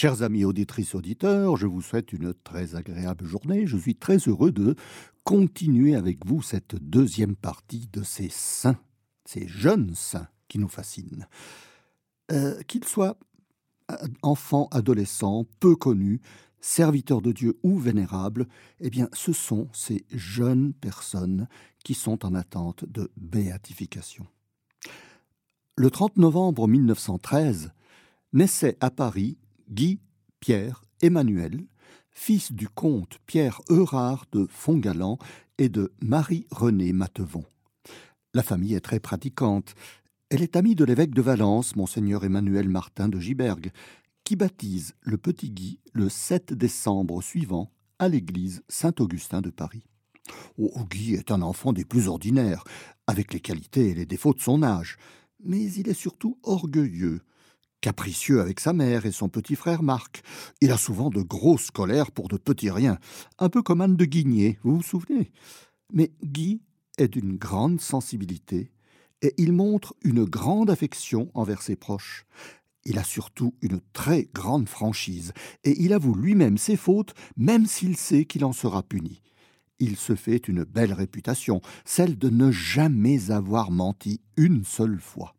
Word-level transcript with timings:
Chers 0.00 0.22
amis 0.22 0.46
auditrices, 0.46 0.94
auditeurs, 0.94 1.58
je 1.58 1.66
vous 1.66 1.82
souhaite 1.82 2.14
une 2.14 2.32
très 2.32 2.74
agréable 2.74 3.26
journée. 3.26 3.66
Je 3.66 3.76
suis 3.76 3.96
très 3.96 4.16
heureux 4.16 4.50
de 4.50 4.74
continuer 5.24 5.94
avec 5.94 6.24
vous 6.24 6.40
cette 6.40 6.74
deuxième 6.76 7.36
partie 7.36 7.86
de 7.92 8.02
ces 8.02 8.30
saints, 8.30 8.80
ces 9.26 9.46
jeunes 9.46 9.94
saints 9.94 10.28
qui 10.48 10.58
nous 10.58 10.70
fascinent. 10.70 11.26
Euh, 12.32 12.62
qu'ils 12.62 12.86
soient 12.86 13.18
enfants, 14.22 14.68
adolescents, 14.70 15.44
peu 15.60 15.76
connus, 15.76 16.22
serviteurs 16.62 17.20
de 17.20 17.32
Dieu 17.32 17.58
ou 17.62 17.78
vénérables, 17.78 18.46
eh 18.80 18.88
bien, 18.88 19.10
ce 19.12 19.34
sont 19.34 19.68
ces 19.74 20.06
jeunes 20.10 20.72
personnes 20.72 21.46
qui 21.84 21.92
sont 21.92 22.24
en 22.24 22.34
attente 22.34 22.86
de 22.86 23.10
béatification. 23.18 24.26
Le 25.76 25.90
30 25.90 26.16
novembre 26.16 26.68
1913, 26.68 27.74
naissait 28.32 28.78
à 28.80 28.90
Paris 28.90 29.36
Guy 29.70 30.00
Pierre 30.40 30.82
Emmanuel, 31.00 31.64
fils 32.10 32.50
du 32.50 32.68
comte 32.68 33.18
Pierre 33.26 33.60
Eurard 33.68 34.26
de 34.32 34.46
Fontgalant 34.50 35.18
et 35.58 35.68
de 35.68 35.92
Marie-Renée 36.02 36.92
Matevon. 36.92 37.44
La 38.34 38.42
famille 38.42 38.74
est 38.74 38.80
très 38.80 38.98
pratiquante. 38.98 39.74
Elle 40.28 40.42
est 40.42 40.56
amie 40.56 40.74
de 40.74 40.84
l'évêque 40.84 41.14
de 41.14 41.22
Valence, 41.22 41.76
monseigneur 41.76 42.24
Emmanuel 42.24 42.68
Martin 42.68 43.08
de 43.08 43.20
Gibergue, 43.20 43.70
qui 44.24 44.34
baptise 44.34 44.94
le 45.02 45.18
petit 45.18 45.50
Guy 45.50 45.78
le 45.92 46.08
7 46.08 46.52
décembre 46.52 47.22
suivant 47.22 47.70
à 48.00 48.08
l'église 48.08 48.64
Saint-Augustin 48.68 49.40
de 49.40 49.50
Paris. 49.50 49.84
Oh, 50.58 50.84
Guy 50.90 51.14
est 51.14 51.30
un 51.30 51.42
enfant 51.42 51.72
des 51.72 51.84
plus 51.84 52.08
ordinaires, 52.08 52.64
avec 53.06 53.32
les 53.32 53.40
qualités 53.40 53.90
et 53.90 53.94
les 53.94 54.06
défauts 54.06 54.34
de 54.34 54.40
son 54.40 54.64
âge, 54.64 54.96
mais 55.44 55.62
il 55.72 55.88
est 55.88 55.94
surtout 55.94 56.38
orgueilleux, 56.42 57.20
capricieux 57.80 58.40
avec 58.40 58.60
sa 58.60 58.72
mère 58.72 59.06
et 59.06 59.12
son 59.12 59.28
petit 59.28 59.56
frère 59.56 59.82
Marc. 59.82 60.22
Il 60.60 60.70
a 60.72 60.76
souvent 60.76 61.10
de 61.10 61.22
grosses 61.22 61.70
colères 61.70 62.10
pour 62.10 62.28
de 62.28 62.36
petits 62.36 62.70
riens, 62.70 62.98
un 63.38 63.48
peu 63.48 63.62
comme 63.62 63.80
Anne 63.80 63.96
de 63.96 64.04
Guigné, 64.04 64.58
vous 64.62 64.76
vous 64.76 64.82
souvenez? 64.82 65.32
Mais 65.92 66.12
Guy 66.22 66.62
est 66.98 67.08
d'une 67.08 67.36
grande 67.36 67.80
sensibilité 67.80 68.70
et 69.22 69.34
il 69.38 69.52
montre 69.52 69.94
une 70.02 70.24
grande 70.24 70.70
affection 70.70 71.30
envers 71.34 71.62
ses 71.62 71.76
proches. 71.76 72.26
Il 72.84 72.98
a 72.98 73.04
surtout 73.04 73.54
une 73.60 73.80
très 73.92 74.28
grande 74.32 74.68
franchise 74.68 75.32
et 75.64 75.82
il 75.82 75.92
avoue 75.92 76.14
lui-même 76.14 76.58
ses 76.58 76.76
fautes, 76.76 77.14
même 77.36 77.66
s'il 77.66 77.96
sait 77.96 78.24
qu'il 78.24 78.44
en 78.44 78.52
sera 78.52 78.82
puni. 78.82 79.20
Il 79.78 79.96
se 79.96 80.14
fait 80.14 80.48
une 80.48 80.64
belle 80.64 80.92
réputation, 80.92 81.60
celle 81.84 82.18
de 82.18 82.28
ne 82.28 82.50
jamais 82.50 83.30
avoir 83.30 83.70
menti 83.70 84.20
une 84.36 84.64
seule 84.64 85.00
fois. 85.00 85.34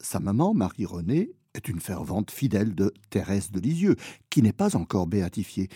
Sa 0.00 0.18
maman, 0.18 0.54
Marie-Renée, 0.54 1.32
est 1.54 1.68
une 1.68 1.80
fervente 1.80 2.30
fidèle 2.30 2.74
de 2.74 2.92
Thérèse 3.10 3.50
de 3.50 3.60
Lisieux, 3.60 3.96
qui 4.30 4.42
n'est 4.42 4.52
pas 4.52 4.76
encore 4.76 5.06
béatifiée, 5.06 5.68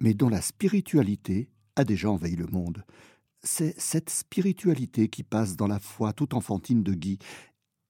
mais 0.00 0.12
dont 0.12 0.28
la 0.28 0.42
spiritualité 0.42 1.48
a 1.76 1.84
déjà 1.84 2.10
envahi 2.10 2.36
le 2.36 2.46
monde. 2.46 2.84
C'est 3.42 3.78
cette 3.80 4.10
spiritualité 4.10 5.08
qui 5.08 5.22
passe 5.22 5.56
dans 5.56 5.66
la 5.66 5.78
foi 5.78 6.12
toute 6.12 6.34
enfantine 6.34 6.82
de 6.82 6.92
Guy. 6.92 7.18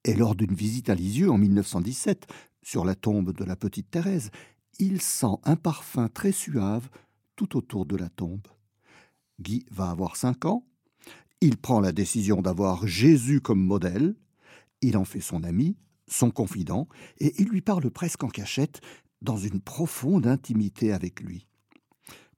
Et 0.05 0.15
lors 0.15 0.37
d'une 0.37 0.55
visite 0.55 0.91
à 0.91 0.95
Lisieux 0.95 1.31
en 1.31 1.39
1917, 1.39 2.27
sur 2.63 2.85
la 2.85 2.95
tombe 2.95 3.33
de 3.33 3.45
la 3.45 3.57
petite 3.57 3.91
Thérèse, 3.91 4.31
il 4.79 5.01
sent 5.01 5.39
un 5.45 5.57
parfum 5.57 6.09
très 6.09 6.33
suave 6.33 6.89
tout 7.37 7.57
autour 7.57 7.85
de 7.85 7.97
la 7.97 8.09
tombe. 8.11 8.47
Guy 9.41 9.65
va 9.71 9.91
avoir 9.91 10.17
cinq 10.17 10.45
ans. 10.45 10.65
Il 11.41 11.57
prend 11.57 11.81
la 11.81 11.93
décision 11.93 12.43
d'avoir 12.43 12.87
Jésus 12.87 13.41
comme 13.41 13.65
modèle 13.65 14.15
il 14.83 14.97
en 14.97 15.05
fait 15.05 15.21
son 15.21 15.45
ami, 15.45 15.77
son 16.09 16.31
confident, 16.31 16.89
et 17.19 17.35
il 17.41 17.49
lui 17.49 17.61
parle 17.61 17.91
presque 17.91 18.25
en 18.25 18.29
cachette, 18.29 18.81
dans 19.23 19.37
une 19.37 19.61
profonde 19.61 20.27
intimité 20.27 20.93
avec 20.93 21.21
lui. 21.21 21.47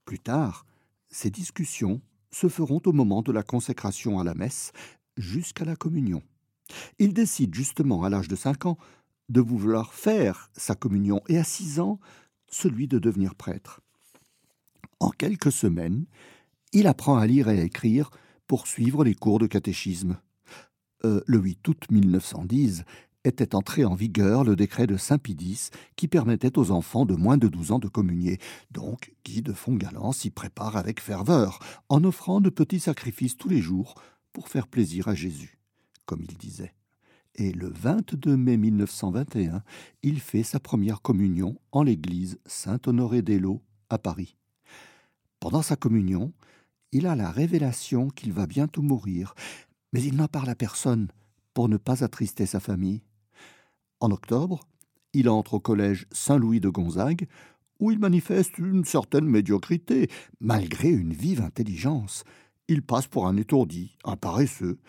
Plus 0.05 0.19
tard, 0.19 0.65
ces 1.09 1.29
discussions 1.29 2.01
se 2.31 2.49
feront 2.49 2.81
au 2.85 2.91
moment 2.91 3.21
de 3.21 3.31
la 3.31 3.43
consécration 3.43 4.19
à 4.19 4.23
la 4.23 4.33
messe, 4.33 4.71
jusqu'à 5.17 5.65
la 5.65 5.75
communion. 5.75 6.21
Il 6.99 7.13
décide 7.13 7.53
justement 7.53 8.03
à 8.03 8.09
l'âge 8.09 8.27
de 8.27 8.35
cinq 8.35 8.65
ans 8.65 8.77
de 9.29 9.41
vouloir 9.41 9.93
faire 9.93 10.49
sa 10.53 10.75
communion 10.75 11.21
et 11.27 11.37
à 11.37 11.43
six 11.43 11.79
ans 11.79 11.99
celui 12.49 12.87
de 12.87 12.99
devenir 12.99 13.35
prêtre. 13.35 13.81
En 14.99 15.09
quelques 15.09 15.51
semaines, 15.51 16.05
il 16.71 16.87
apprend 16.87 17.17
à 17.17 17.27
lire 17.27 17.49
et 17.49 17.59
à 17.59 17.63
écrire 17.63 18.09
pour 18.47 18.67
suivre 18.67 19.03
les 19.03 19.15
cours 19.15 19.39
de 19.39 19.47
catéchisme. 19.47 20.17
Euh, 21.05 21.21
le 21.25 21.37
8 21.37 21.67
août 21.67 21.83
1910, 21.91 22.83
était 23.25 23.55
entré 23.55 23.85
en 23.85 23.95
vigueur 23.95 24.43
le 24.43 24.55
décret 24.55 24.87
de 24.87 24.97
Saint-Pidis 24.97 25.69
qui 25.95 26.07
permettait 26.07 26.57
aux 26.57 26.71
enfants 26.71 27.05
de 27.05 27.15
moins 27.15 27.37
de 27.37 27.47
12 27.47 27.71
ans 27.71 27.79
de 27.79 27.87
communier. 27.87 28.39
Donc, 28.71 29.13
Guy 29.23 29.41
de 29.41 29.53
Fontgalant 29.53 30.11
s'y 30.11 30.29
prépare 30.29 30.77
avec 30.77 30.99
ferveur, 30.99 31.59
en 31.89 32.03
offrant 32.03 32.41
de 32.41 32.49
petits 32.49 32.79
sacrifices 32.79 33.37
tous 33.37 33.49
les 33.49 33.61
jours 33.61 33.95
pour 34.33 34.49
faire 34.49 34.67
plaisir 34.67 35.07
à 35.07 35.15
Jésus, 35.15 35.59
comme 36.05 36.21
il 36.21 36.37
disait. 36.37 36.73
Et 37.35 37.51
le 37.51 37.69
22 37.69 38.37
mai 38.37 38.57
1921, 38.57 39.63
il 40.03 40.19
fait 40.19 40.43
sa 40.43 40.59
première 40.59 41.01
communion 41.01 41.57
en 41.71 41.83
l'église 41.83 42.39
Saint-Honoré 42.45 43.21
d'Eylau 43.21 43.61
à 43.89 43.97
Paris. 43.97 44.37
Pendant 45.39 45.61
sa 45.61 45.75
communion, 45.75 46.31
il 46.91 47.07
a 47.07 47.15
la 47.15 47.31
révélation 47.31 48.09
qu'il 48.09 48.33
va 48.33 48.45
bientôt 48.45 48.83
mourir, 48.83 49.33
mais 49.93 50.03
il 50.03 50.15
n'en 50.17 50.27
parle 50.27 50.49
à 50.49 50.55
personne 50.55 51.07
pour 51.53 51.69
ne 51.69 51.77
pas 51.77 52.03
attrister 52.03 52.45
sa 52.45 52.59
famille. 52.59 53.03
En 53.99 54.11
octobre, 54.11 54.67
il 55.13 55.29
entre 55.29 55.53
au 55.53 55.59
collège 55.59 56.07
Saint-Louis 56.11 56.59
de 56.59 56.69
Gonzague, 56.69 57.27
où 57.79 57.91
il 57.91 57.99
manifeste 57.99 58.57
une 58.57 58.85
certaine 58.85 59.25
médiocrité, 59.25 60.09
malgré 60.39 60.89
une 60.89 61.13
vive 61.13 61.41
intelligence. 61.41 62.23
Il 62.67 62.81
passe 62.81 63.07
pour 63.07 63.27
un 63.27 63.37
étourdi, 63.37 63.97
un 64.03 64.17
paresseux, 64.17 64.79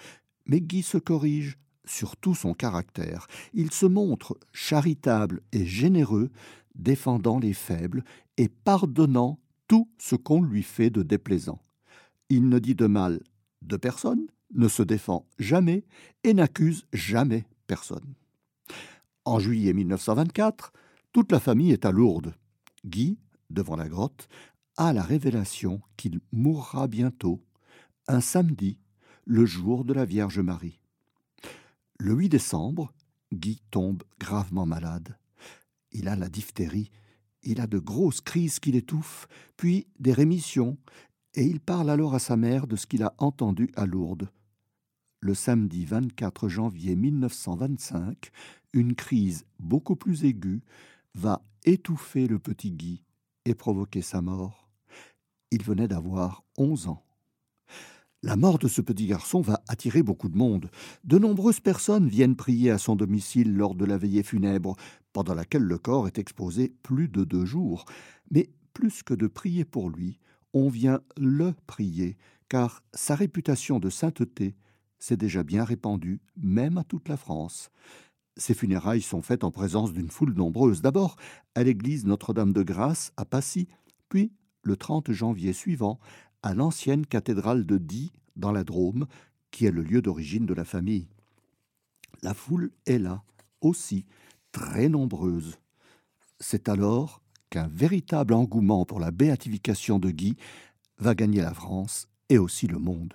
mais 0.47 0.61
Guy 0.61 0.83
se 0.83 0.99
corrige 0.99 1.59
sur 1.85 2.17
tout 2.17 2.35
son 2.35 2.55
caractère. 2.55 3.27
Il 3.53 3.73
se 3.73 3.87
montre 3.87 4.39
charitable 4.53 5.43
et 5.53 5.67
généreux, 5.67 6.31
défendant 6.75 7.39
les 7.39 7.53
faibles 7.53 8.05
et 8.37 8.49
pardonnant 8.49 9.39
tout 9.69 9.89
ce 9.99 10.17
qu'on 10.17 10.43
lui 10.43 10.63
fait 10.63 10.91
de 10.91 11.03
déplaisant. 11.03 11.61
Il 12.31 12.49
ne 12.49 12.59
dit 12.59 12.75
de 12.75 12.87
mal 12.87 13.21
de 13.63 13.77
personne, 13.77 14.27
ne 14.55 14.69
se 14.69 14.83
défend 14.83 15.27
jamais 15.39 15.85
et 16.23 16.35
n'accuse 16.35 16.87
jamais 16.93 17.45
personne. 17.67 18.15
En 19.25 19.39
juillet 19.39 19.73
1924, 19.73 20.73
toute 21.13 21.33
la 21.33 21.41
famille 21.41 21.73
est 21.73 21.85
à 21.85 21.91
Lourdes. 21.91 22.35
Guy, 22.85 23.19
devant 23.51 23.77
la 23.77 23.89
grotte, 23.89 24.29
a 24.77 24.93
la 24.93 25.03
révélation 25.03 25.81
qu'il 25.97 26.21
mourra 26.33 26.89
bientôt, 26.89 27.41
un 28.09 28.21
samedi, 28.21 28.79
le 29.25 29.47
jour 29.47 29.85
de 29.85 29.95
la 29.95 30.05
Vierge 30.05 30.41
Marie. 30.41 30.81
Le 31.99 32.15
8 32.15 32.29
décembre, 32.29 32.93
Guy 33.33 33.63
tombe 33.71 34.03
gravement 34.19 34.67
malade. 34.67 35.17
Il 35.93 36.09
a 36.09 36.17
la 36.17 36.29
diphtérie, 36.29 36.91
il 37.43 37.61
a 37.61 37.67
de 37.67 37.79
grosses 37.79 38.21
crises 38.21 38.59
qui 38.59 38.73
l'étouffent, 38.73 39.29
puis 39.57 39.87
des 39.99 40.13
rémissions, 40.13 40.77
et 41.35 41.45
il 41.45 41.61
parle 41.61 41.91
alors 41.91 42.15
à 42.15 42.19
sa 42.19 42.37
mère 42.37 42.67
de 42.67 42.77
ce 42.77 42.87
qu'il 42.87 43.03
a 43.03 43.15
entendu 43.19 43.71
à 43.77 43.87
Lourdes. 43.87 44.29
Le 45.25 45.33
samedi 45.33 45.87
24 45.87 46.51
janvier 46.51 46.97
1925, 46.97 48.31
une 48.75 48.95
crise 48.95 49.47
beaucoup 49.59 49.97
plus 49.97 50.27
aiguë 50.27 50.61
va 51.15 51.41
étouffer 51.65 52.27
le 52.27 52.39
petit 52.39 52.73
Guy 52.73 53.05
et 53.47 53.55
provoquer 53.55 54.03
sa 54.03 54.21
mort. 54.21 54.69
Il 55.51 55.63
venait 55.63 55.89
d'avoir 55.89 56.45
onze 56.59 56.89
ans. 56.89 57.03
La 58.23 58.37
mort 58.37 58.59
de 58.59 58.69
ce 58.69 58.83
petit 58.83 59.07
garçon 59.07 59.41
va 59.41 59.63
attirer 59.67 60.03
beaucoup 60.03 60.29
de 60.29 60.37
monde. 60.37 60.71
De 61.05 61.19
nombreuses 61.19 61.61
personnes 61.61 62.07
viennent 62.07 62.37
prier 62.37 62.71
à 62.71 62.77
son 62.77 62.95
domicile 62.95 63.57
lors 63.57 63.75
de 63.75 63.87
la 63.87 63.97
veillée 63.97 64.25
funèbre, 64.25 64.77
pendant 65.15 65.33
laquelle 65.33 65.63
le 65.63 65.79
corps 65.79 66.07
est 66.07 66.19
exposé 66.19 66.75
plus 66.83 67.09
de 67.09 67.25
deux 67.25 67.47
jours. 67.47 67.87
Mais 68.31 68.51
plus 68.75 69.03
que 69.03 69.15
de 69.15 69.27
prier 69.27 69.65
pour 69.65 69.89
lui, 69.89 70.19
on 70.53 70.69
vient 70.69 71.01
le 71.17 71.55
prier, 71.67 72.19
car 72.51 72.83
sa 72.93 73.15
réputation 73.15 73.79
de 73.79 73.89
sainteté 73.89 74.55
s'est 75.05 75.17
déjà 75.19 75.43
bien 75.43 75.65
répandue, 75.65 76.23
même 76.37 76.79
à 76.79 76.85
toute 76.85 77.11
la 77.11 77.19
France. 77.19 77.71
Ces 78.39 78.55
funérailles 78.55 79.03
sont 79.03 79.21
faites 79.21 79.45
en 79.45 79.51
présence 79.51 79.93
d'une 79.93 80.09
foule 80.09 80.33
nombreuse, 80.33 80.81
d'abord 80.81 81.17
à 81.55 81.63
l'église 81.63 82.07
Notre-Dame 82.07 82.55
de 82.55 82.63
Grâce 82.63 83.13
à 83.19 83.27
Passy, 83.27 83.69
puis, 84.09 84.33
le 84.63 84.77
30 84.77 85.13
janvier 85.13 85.53
suivant, 85.53 86.01
à 86.43 86.55
l'ancienne 86.55 87.05
cathédrale 87.05 87.67
de 87.67 87.77
Die, 87.77 88.13
dans 88.37 88.51
la 88.51 88.65
Drôme, 88.65 89.07
qui 89.51 89.67
est 89.67 89.71
le 89.71 89.83
lieu 89.83 90.01
d'origine 90.01 90.47
de 90.47 90.55
la 90.55 90.65
famille. 90.65 91.07
La 92.23 92.33
foule 92.33 92.73
est 92.87 92.99
là, 92.99 93.23
aussi, 93.61 94.07
très 94.53 94.89
nombreuse. 94.89 95.59
C'est 96.41 96.71
alors 96.71 97.21
qu'un 97.51 97.69
véritable 97.69 98.33
engouement 98.33 98.87
pour 98.87 99.01
la 99.01 99.11
béatification 99.11 99.99
de 99.99 100.11
Guy 100.11 100.37
va 100.97 101.15
gagner 101.15 101.43
la 101.43 101.53
France 101.53 102.09
et 102.31 102.39
aussi 102.39 102.67
le 102.67 102.79
monde. 102.79 103.15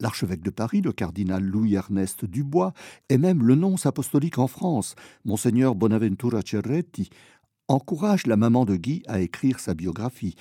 L'archevêque 0.00 0.42
de 0.42 0.50
Paris, 0.50 0.80
le 0.80 0.92
cardinal 0.92 1.42
Louis-Ernest 1.42 2.24
Dubois, 2.24 2.72
et 3.08 3.18
même 3.18 3.46
le 3.46 3.54
nonce 3.54 3.86
apostolique 3.86 4.38
en 4.38 4.48
France, 4.48 4.96
monseigneur 5.24 5.74
Bonaventura 5.74 6.40
Cerretti, 6.44 7.10
encourage 7.68 8.26
la 8.26 8.36
maman 8.36 8.64
de 8.64 8.76
Guy 8.76 9.02
à 9.06 9.20
écrire 9.20 9.60
sa 9.60 9.74
biographie, 9.74 10.34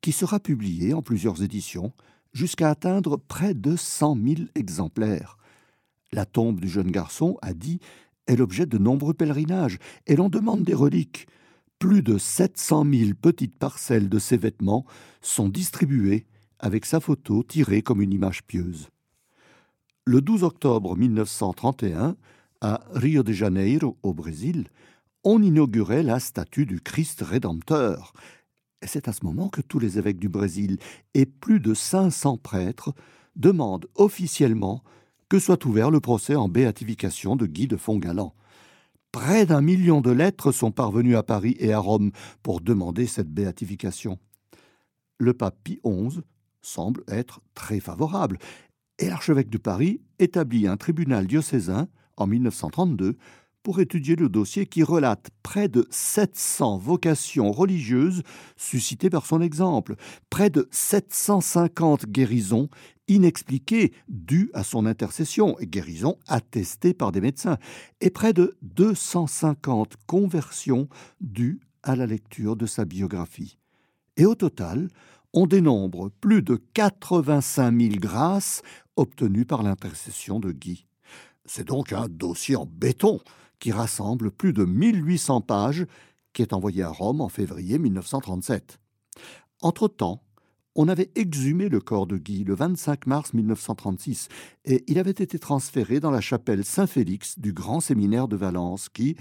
qui 0.00 0.12
sera 0.12 0.40
publiée 0.40 0.94
en 0.94 1.02
plusieurs 1.02 1.42
éditions, 1.42 1.92
jusqu'à 2.32 2.70
atteindre 2.70 3.16
près 3.16 3.54
de 3.54 3.76
cent 3.76 4.14
mille 4.14 4.48
exemplaires. 4.54 5.36
La 6.12 6.24
tombe 6.24 6.60
du 6.60 6.68
jeune 6.68 6.90
garçon, 6.90 7.38
a 7.42 7.54
dit, 7.54 7.80
est 8.26 8.36
l'objet 8.36 8.66
de 8.66 8.78
nombreux 8.78 9.14
pèlerinages, 9.14 9.78
et 10.06 10.16
l'on 10.16 10.28
demande 10.28 10.62
des 10.62 10.74
reliques. 10.74 11.26
Plus 11.78 12.02
de 12.02 12.18
sept 12.18 12.56
cent 12.56 12.84
mille 12.84 13.16
petites 13.16 13.58
parcelles 13.58 14.08
de 14.08 14.20
ses 14.20 14.36
vêtements 14.36 14.86
sont 15.20 15.48
distribuées 15.48 16.26
avec 16.62 16.86
sa 16.86 17.00
photo 17.00 17.42
tirée 17.42 17.82
comme 17.82 18.00
une 18.00 18.12
image 18.12 18.44
pieuse. 18.44 18.88
Le 20.06 20.20
12 20.20 20.44
octobre 20.44 20.96
1931, 20.96 22.16
à 22.60 22.80
Rio 22.94 23.22
de 23.22 23.32
Janeiro, 23.32 23.98
au 24.02 24.14
Brésil, 24.14 24.68
on 25.24 25.42
inaugurait 25.42 26.02
la 26.02 26.20
statue 26.20 26.66
du 26.66 26.80
Christ 26.80 27.20
Rédempteur. 27.20 28.12
C'est 28.84 29.08
à 29.08 29.12
ce 29.12 29.24
moment 29.24 29.48
que 29.48 29.60
tous 29.60 29.78
les 29.78 29.98
évêques 29.98 30.18
du 30.18 30.28
Brésil 30.28 30.78
et 31.14 31.26
plus 31.26 31.60
de 31.60 31.74
500 31.74 32.38
prêtres 32.38 32.94
demandent 33.36 33.86
officiellement 33.94 34.82
que 35.28 35.38
soit 35.38 35.64
ouvert 35.64 35.90
le 35.90 36.00
procès 36.00 36.34
en 36.34 36.48
béatification 36.48 37.36
de 37.36 37.46
Guy 37.46 37.66
de 37.66 37.76
Fongalan. 37.76 38.34
Près 39.12 39.46
d'un 39.46 39.60
million 39.60 40.00
de 40.00 40.10
lettres 40.10 40.52
sont 40.52 40.72
parvenues 40.72 41.16
à 41.16 41.22
Paris 41.22 41.56
et 41.58 41.72
à 41.72 41.78
Rome 41.78 42.12
pour 42.42 42.60
demander 42.60 43.06
cette 43.06 43.30
béatification. 43.30 44.18
Le 45.18 45.34
pape 45.34 45.58
Pie 45.62 45.80
XI 45.84 46.22
semble 46.62 47.04
être 47.08 47.40
très 47.54 47.80
favorable, 47.80 48.38
et 48.98 49.08
l'archevêque 49.08 49.50
de 49.50 49.58
Paris 49.58 50.00
établit 50.18 50.66
un 50.66 50.76
tribunal 50.76 51.26
diocésain 51.26 51.88
en 52.16 52.26
1932 52.26 53.16
pour 53.62 53.80
étudier 53.80 54.16
le 54.16 54.28
dossier 54.28 54.66
qui 54.66 54.82
relate 54.82 55.30
près 55.42 55.68
de 55.68 55.86
700 55.90 56.78
vocations 56.78 57.52
religieuses 57.52 58.22
suscitées 58.56 59.10
par 59.10 59.26
son 59.26 59.40
exemple, 59.40 59.96
près 60.30 60.50
de 60.50 60.68
750 60.70 62.06
guérisons 62.06 62.68
inexpliquées 63.08 63.92
dues 64.08 64.50
à 64.54 64.64
son 64.64 64.86
intercession, 64.86 65.58
et 65.58 65.66
guérisons 65.66 66.18
attestées 66.26 66.94
par 66.94 67.12
des 67.12 67.20
médecins, 67.20 67.58
et 68.00 68.10
près 68.10 68.32
de 68.32 68.56
250 68.62 69.94
conversions 70.06 70.88
dues 71.20 71.60
à 71.82 71.96
la 71.96 72.06
lecture 72.06 72.56
de 72.56 72.66
sa 72.66 72.84
biographie. 72.84 73.58
Et 74.16 74.26
au 74.26 74.34
total, 74.34 74.88
on 75.32 75.46
dénombre 75.46 76.10
plus 76.20 76.42
de 76.42 76.60
85 76.74 77.80
000 77.80 77.94
grâces 77.96 78.62
obtenues 78.96 79.46
par 79.46 79.62
l'intercession 79.62 80.40
de 80.40 80.52
Guy. 80.52 80.86
C'est 81.44 81.66
donc 81.66 81.92
un 81.92 82.08
dossier 82.08 82.56
en 82.56 82.66
béton 82.66 83.20
qui 83.58 83.72
rassemble 83.72 84.30
plus 84.30 84.52
de 84.52 84.64
1800 84.64 85.40
pages 85.42 85.86
qui 86.32 86.42
est 86.42 86.52
envoyé 86.52 86.82
à 86.82 86.88
Rome 86.88 87.20
en 87.20 87.28
février 87.28 87.78
1937. 87.78 88.78
Entre-temps, 89.60 90.22
on 90.74 90.88
avait 90.88 91.10
exhumé 91.14 91.68
le 91.68 91.80
corps 91.80 92.06
de 92.06 92.16
Guy 92.16 92.44
le 92.44 92.54
25 92.54 93.06
mars 93.06 93.34
1936 93.34 94.28
et 94.64 94.84
il 94.86 94.98
avait 94.98 95.10
été 95.10 95.38
transféré 95.38 96.00
dans 96.00 96.10
la 96.10 96.22
chapelle 96.22 96.64
Saint-Félix 96.64 97.38
du 97.38 97.52
Grand 97.52 97.80
Séminaire 97.80 98.28
de 98.28 98.36
Valence 98.36 98.88
qui, 98.88 99.16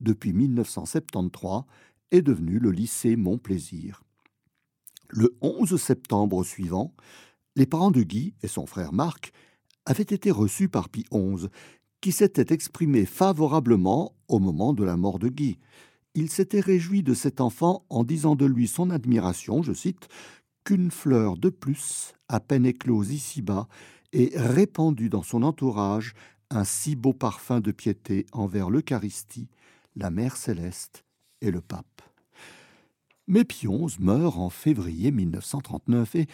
depuis 0.00 0.32
1973, 0.32 1.62
est 2.10 2.22
devenu 2.22 2.58
le 2.58 2.70
lycée 2.70 3.16
Montplaisir. 3.16 4.03
Le 5.16 5.36
11 5.42 5.80
septembre 5.80 6.42
suivant, 6.42 6.92
les 7.54 7.66
parents 7.66 7.92
de 7.92 8.02
Guy 8.02 8.34
et 8.42 8.48
son 8.48 8.66
frère 8.66 8.92
Marc 8.92 9.32
avaient 9.86 10.02
été 10.02 10.32
reçus 10.32 10.68
par 10.68 10.88
Pie 10.88 11.04
XI, 11.12 11.46
qui 12.00 12.10
s'était 12.10 12.52
exprimé 12.52 13.06
favorablement 13.06 14.16
au 14.26 14.40
moment 14.40 14.72
de 14.72 14.82
la 14.82 14.96
mort 14.96 15.20
de 15.20 15.28
Guy. 15.28 15.60
Il 16.16 16.32
s'était 16.32 16.58
réjoui 16.58 17.04
de 17.04 17.14
cet 17.14 17.40
enfant 17.40 17.86
en 17.90 18.02
disant 18.02 18.34
de 18.34 18.44
lui 18.44 18.66
son 18.66 18.90
admiration, 18.90 19.62
je 19.62 19.72
cite, 19.72 20.08
qu'une 20.64 20.90
fleur 20.90 21.36
de 21.36 21.48
plus, 21.48 22.12
à 22.26 22.40
peine 22.40 22.66
éclose 22.66 23.12
ici-bas, 23.12 23.68
et 24.12 24.32
répandue 24.34 25.10
dans 25.10 25.22
son 25.22 25.44
entourage 25.44 26.14
un 26.50 26.64
si 26.64 26.96
beau 26.96 27.12
parfum 27.12 27.60
de 27.60 27.70
piété 27.70 28.26
envers 28.32 28.68
l'Eucharistie, 28.68 29.48
la 29.94 30.10
Mère 30.10 30.36
céleste 30.36 31.04
et 31.40 31.52
le 31.52 31.60
Pape. 31.60 32.02
Mais 33.26 33.44
Pionze 33.44 33.98
meurt 33.98 34.36
en 34.36 34.50
février 34.50 35.10
1939 35.10 36.14
et, 36.16 36.26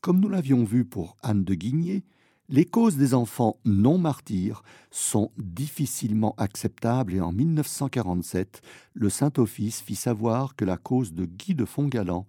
comme 0.00 0.20
nous 0.20 0.28
l'avions 0.28 0.64
vu 0.64 0.84
pour 0.84 1.16
Anne 1.22 1.44
de 1.44 1.54
Guigné, 1.54 2.04
les 2.48 2.64
causes 2.64 2.96
des 2.96 3.14
enfants 3.14 3.60
non 3.64 3.98
martyrs 3.98 4.62
sont 4.90 5.30
difficilement 5.38 6.34
acceptables 6.36 7.14
et 7.14 7.20
en 7.20 7.30
1947, 7.30 8.60
le 8.94 9.08
Saint-Office 9.08 9.82
fit 9.82 9.94
savoir 9.94 10.56
que 10.56 10.64
la 10.64 10.76
cause 10.76 11.12
de 11.12 11.26
Guy 11.26 11.54
de 11.54 11.64
Fongalan 11.64 12.26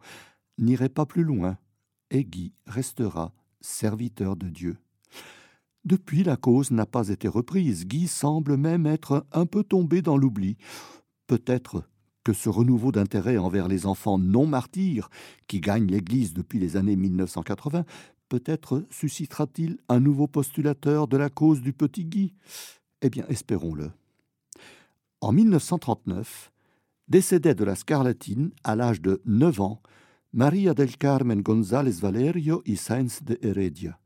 n'irait 0.60 0.90
pas 0.90 1.07
plus 1.07 1.24
loin 1.24 1.57
et 2.12 2.24
Guy 2.24 2.54
restera 2.68 3.34
serviteur 3.62 4.36
de 4.36 4.48
Dieu. 4.50 4.78
Depuis, 5.86 6.24
la 6.24 6.38
cause 6.38 6.69
n'a 6.69 6.86
pas 6.86 7.10
été 7.10 7.28
reprise. 7.28 7.88
Guy 7.88 8.07
semble 8.07 8.57
même 8.57 8.86
être 8.86 9.25
un 9.31 9.48
peu 9.48 9.64
tombé 9.64 10.04
dans 10.04 10.18
l'oubli. 10.18 10.57
Peut-être 11.25 11.84
que 12.23 12.33
ce 12.33 12.50
renouveau 12.50 12.91
d'intérêt 12.91 13.38
envers 13.38 13.68
les 13.68 13.85
enfants 13.85 14.18
non 14.18 14.45
martyrs 14.45 15.09
qui 15.47 15.59
gagnent 15.59 15.88
l'Église 15.88 16.33
depuis 16.33 16.59
les 16.59 16.77
années 16.77 16.95
1980, 16.95 17.85
peut-être 18.29 18.85
suscitera-t-il 18.89 19.77
un 19.89 20.00
nouveau 20.00 20.27
postulateur 20.27 21.07
de 21.07 21.18
la 21.18 21.29
cause 21.29 21.62
du 21.62 21.73
petit 21.73 22.06
Guy? 22.06 22.33
Eh 23.01 23.09
bien, 23.09 23.25
espérons-le. 23.27 23.91
En 25.19 25.31
1939, 25.31 26.51
décédait 27.07 27.56
de 27.56 27.63
la 27.63 27.75
scarlatine 27.75 28.51
à 28.63 28.75
l'âge 28.75 29.01
de 29.01 29.21
9 29.25 29.62
ans 29.62 29.81
Maria 30.33 30.73
del 30.73 30.95
Carmen 30.97 31.41
González 31.41 32.00
Valerio 32.00 32.62
y 32.65 32.77
Sáenz 32.77 33.21
de 33.23 33.38
Heredia, 33.41 34.00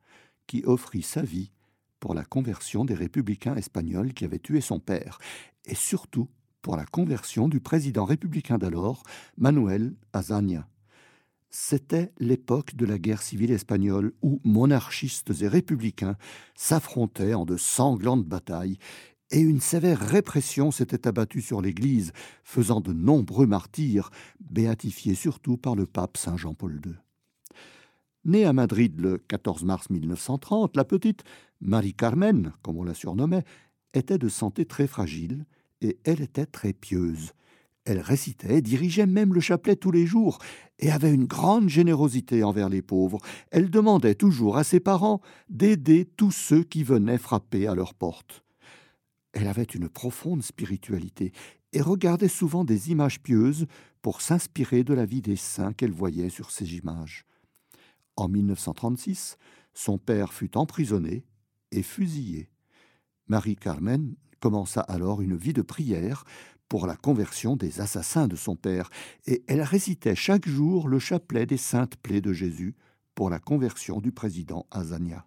qui 0.47 0.63
offrit 0.65 1.03
sa 1.03 1.21
vie 1.21 1.51
pour 2.00 2.15
la 2.15 2.25
conversion 2.25 2.83
des 2.83 2.95
républicains 2.95 3.56
espagnols 3.56 4.13
qui 4.13 4.25
avaient 4.25 4.39
tué 4.39 4.59
son 4.59 4.79
père, 4.79 5.19
et 5.65 5.75
surtout 5.75 6.27
pour 6.65 6.77
la 6.77 6.85
conversion 6.88 7.47
du 7.47 7.59
président 7.59 8.06
républicain 8.06 8.57
d'alors, 8.57 9.03
Manuel 9.38 9.94
Azaña. 10.13 10.67
C'était 11.51 12.12
l'époque 12.17 12.73
de 12.75 12.88
la 12.88 12.97
guerre 12.97 13.21
civile 13.21 13.51
espagnole 13.51 14.13
où 14.23 14.41
monarchistes 14.44 15.31
et 15.41 15.47
républicains 15.47 16.15
s'affrontaient 16.56 17.35
en 17.35 17.45
de 17.45 17.56
sanglantes 17.56 18.25
batailles 18.25 18.79
et 19.29 19.41
une 19.41 19.59
sévère 19.59 20.00
répression 20.00 20.71
s'était 20.71 21.07
abattue 21.07 21.44
sur 21.44 21.62
l'Église, 21.62 22.13
faisant 22.44 22.81
de 22.81 22.94
nombreux 22.94 23.45
martyrs, 23.45 24.09
béatifiés 24.39 25.13
surtout 25.13 25.57
par 25.57 25.75
le 25.75 25.86
pape 25.86 26.17
Saint 26.17 26.36
Jean-Paul 26.36 26.81
II. 26.84 26.95
Née 28.24 28.45
à 28.45 28.53
Madrid 28.53 29.00
le 29.00 29.19
14 29.19 29.65
mars 29.65 29.91
1930, 29.91 30.75
la 30.75 30.84
petite 30.84 31.25
Marie 31.62 31.93
Carmen, 31.93 32.53
comme 32.63 32.79
on 32.79 32.84
la 32.84 32.95
surnommait, 32.95 33.45
était 33.93 34.17
de 34.17 34.29
santé 34.29 34.65
très 34.65 34.88
fragile 34.88 35.45
et 35.82 35.98
elle 36.03 36.22
était 36.22 36.46
très 36.46 36.74
pieuse. 36.74 37.34
Elle 37.86 38.00
récitait, 38.00 38.62
dirigeait 38.62 39.05
même 39.05 39.34
le 39.34 39.39
chapelet 39.39 39.75
tous 39.75 39.91
les 39.91 40.08
jours, 40.08 40.39
et 40.79 40.89
avait 40.89 41.13
une 41.13 41.25
grande 41.25 41.70
générosité 41.70 42.44
envers 42.44 42.70
les 42.70 42.82
pauvres. 42.82 43.20
Elle 43.51 43.70
demandait 43.70 44.15
toujours 44.15 44.58
à 44.58 44.63
ses 44.63 44.79
parents 44.79 45.22
d'aider 45.50 46.05
tous 46.05 46.32
ceux 46.32 46.63
qui 46.63 46.84
venaient 46.84 47.20
frapper 47.20 47.67
à 47.67 47.75
leur 47.75 47.94
porte. 47.94 48.44
Elle 49.34 49.48
avait 49.48 49.63
une 49.63 49.89
profonde 49.89 50.41
spiritualité 50.41 51.32
et 51.74 51.82
regardait 51.82 52.29
souvent 52.29 52.63
des 52.63 52.89
images 52.89 53.22
pieuses 53.22 53.67
pour 54.01 54.22
s'inspirer 54.22 54.84
de 54.84 54.94
la 54.94 55.05
vie 55.05 55.22
des 55.22 55.36
saints 55.36 55.74
qu'elle 55.74 55.91
voyait 55.91 56.29
sur 56.29 56.51
ces 56.51 56.75
images. 56.77 57.25
En 58.15 58.29
1936, 58.29 59.38
son 59.74 59.98
père 59.98 60.34
fut 60.34 60.58
emprisonné 60.58 61.25
et 61.72 61.84
fusillé. 61.84 62.50
Marie 63.27 63.58
Carmen 63.58 64.15
commença 64.46 64.82
alors 64.82 65.24
une 65.24 65.36
vie 65.36 65.54
de 65.54 65.64
prière 65.64 66.24
pour 66.70 66.86
la 66.86 66.96
conversion 66.96 67.56
des 67.56 67.82
assassins 67.82 68.28
de 68.28 68.36
son 68.36 68.56
père, 68.56 68.92
et 69.25 69.44
elle 69.48 69.64
récitait 69.64 70.14
chaque 70.14 70.48
jour 70.48 70.88
le 70.88 71.00
chapelet 71.00 71.48
des 71.48 71.58
saintes 71.58 71.96
plaies 71.96 72.22
de 72.22 72.32
Jésus 72.32 72.75
pour 73.16 73.32
la 73.32 73.40
conversion 73.40 74.02
du 74.02 74.12
président 74.12 74.68
Azania. 74.70 75.25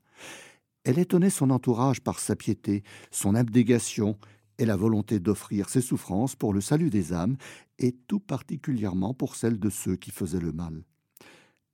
Elle 0.85 1.01
étonnait 1.01 1.31
son 1.31 1.51
entourage 1.51 2.01
par 2.01 2.21
sa 2.21 2.37
piété, 2.37 2.85
son 3.11 3.35
abnégation 3.35 4.17
et 4.57 4.65
la 4.65 4.77
volonté 4.77 5.19
d'offrir 5.19 5.69
ses 5.69 5.81
souffrances 5.81 6.37
pour 6.37 6.53
le 6.53 6.61
salut 6.61 6.91
des 6.91 7.13
âmes, 7.13 7.39
et 7.81 7.97
tout 8.07 8.21
particulièrement 8.21 9.15
pour 9.15 9.35
celles 9.35 9.59
de 9.59 9.69
ceux 9.69 9.97
qui 9.97 10.13
faisaient 10.13 10.39
le 10.39 10.53
mal. 10.53 10.85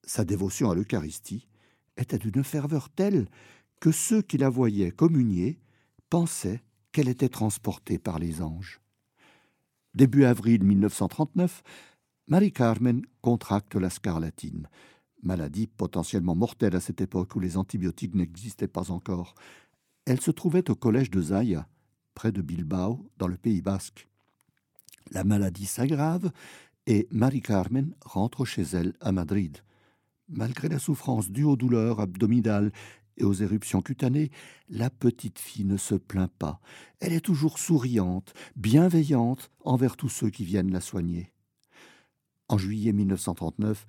Sa 0.02 0.24
dévotion 0.24 0.70
à 0.70 0.74
l'Eucharistie 0.74 1.46
était 1.98 2.16
d'une 2.18 2.42
ferveur 2.42 2.88
telle 2.88 3.28
que 3.80 3.92
ceux 3.92 4.22
qui 4.22 4.38
la 4.38 4.48
voyaient 4.48 4.92
communier 4.92 5.58
pensaient 6.08 6.62
qu'elle 6.94 7.08
était 7.08 7.28
transportée 7.28 7.98
par 7.98 8.20
les 8.20 8.40
anges. 8.40 8.80
Début 9.94 10.24
avril 10.24 10.62
1939, 10.62 11.64
Marie-Carmen 12.28 13.02
contracte 13.20 13.74
la 13.74 13.90
scarlatine, 13.90 14.68
maladie 15.20 15.66
potentiellement 15.66 16.36
mortelle 16.36 16.76
à 16.76 16.80
cette 16.80 17.00
époque 17.00 17.34
où 17.34 17.40
les 17.40 17.56
antibiotiques 17.56 18.14
n'existaient 18.14 18.68
pas 18.68 18.92
encore. 18.92 19.34
Elle 20.06 20.20
se 20.20 20.30
trouvait 20.30 20.70
au 20.70 20.76
collège 20.76 21.10
de 21.10 21.20
Zaya, 21.20 21.66
près 22.14 22.30
de 22.30 22.42
Bilbao, 22.42 23.10
dans 23.18 23.28
le 23.28 23.36
Pays 23.36 23.60
basque. 23.60 24.08
La 25.10 25.24
maladie 25.24 25.66
s'aggrave 25.66 26.30
et 26.86 27.08
Marie-Carmen 27.10 27.92
rentre 28.04 28.44
chez 28.44 28.62
elle 28.72 28.94
à 29.00 29.10
Madrid. 29.10 29.58
Malgré 30.28 30.68
la 30.68 30.78
souffrance 30.78 31.28
due 31.28 31.44
aux 31.44 31.56
douleurs 31.56 31.98
abdominales 31.98 32.70
et 33.16 33.24
aux 33.24 33.32
éruptions 33.32 33.82
cutanées, 33.82 34.30
la 34.68 34.90
petite 34.90 35.38
fille 35.38 35.64
ne 35.64 35.76
se 35.76 35.94
plaint 35.94 36.30
pas. 36.30 36.60
Elle 37.00 37.12
est 37.12 37.20
toujours 37.20 37.58
souriante, 37.58 38.34
bienveillante 38.56 39.50
envers 39.60 39.96
tous 39.96 40.08
ceux 40.08 40.30
qui 40.30 40.44
viennent 40.44 40.72
la 40.72 40.80
soigner. 40.80 41.32
En 42.48 42.58
juillet 42.58 42.92
1939, 42.92 43.86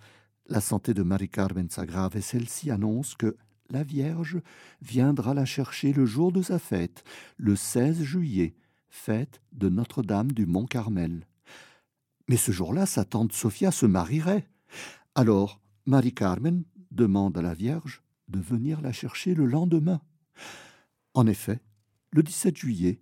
la 0.48 0.62
santé 0.62 0.94
de 0.94 1.04
Marie-Carmen 1.04 1.70
s'aggrave 1.70 2.16
et 2.16 2.22
celle-ci 2.22 2.72
annonce 2.72 3.16
que 3.16 3.36
la 3.72 3.84
Vierge 3.84 4.40
viendra 4.82 5.34
la 5.34 5.46
chercher 5.46 5.92
le 5.92 6.06
jour 6.06 6.32
de 6.32 6.42
sa 6.42 6.60
fête, 6.60 7.04
le 7.38 7.56
16 7.56 8.04
juillet, 8.04 8.56
fête 8.90 9.42
de 9.52 9.70
Notre-Dame 9.70 10.32
du 10.32 10.46
Mont-Carmel. 10.46 11.28
Mais 12.28 12.38
ce 12.38 12.52
jour-là, 12.52 12.86
sa 12.86 13.06
tante 13.06 13.34
Sophia 13.34 13.72
se 13.72 13.86
marierait. 13.86 14.48
Alors, 15.16 15.62
Marie-Carmen 15.86 16.64
demande 16.92 17.38
à 17.38 17.42
la 17.42 17.54
Vierge 17.54 18.05
de 18.28 18.40
venir 18.40 18.82
la 18.82 18.92
chercher 18.92 19.36
le 19.36 19.46
lendemain. 19.46 20.02
En 21.14 21.28
effet, 21.28 21.60
le 22.12 22.24
17 22.24 22.58
juillet, 22.58 23.00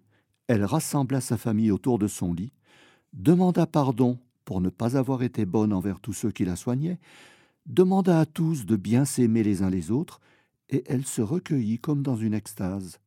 elle 0.47 0.65
rassembla 0.65 1.21
sa 1.21 1.37
famille 1.37 1.71
autour 1.71 1.99
de 1.99 2.07
son 2.07 2.33
lit, 2.33 2.53
demanda 3.13 3.65
pardon 3.65 4.19
pour 4.45 4.61
ne 4.61 4.69
pas 4.69 4.97
avoir 4.97 5.23
été 5.23 5.45
bonne 5.45 5.73
envers 5.73 5.99
tous 5.99 6.13
ceux 6.13 6.31
qui 6.31 6.45
la 6.45 6.55
soignaient, 6.55 6.99
demanda 7.65 8.19
à 8.19 8.25
tous 8.25 8.65
de 8.65 8.75
bien 8.75 9.05
s'aimer 9.05 9.43
les 9.43 9.61
uns 9.61 9.69
les 9.69 9.91
autres, 9.91 10.19
et 10.69 10.83
elle 10.87 11.05
se 11.05 11.21
recueillit 11.21 11.79
comme 11.79 12.03
dans 12.03 12.15
une 12.15 12.33
extase. 12.33 12.99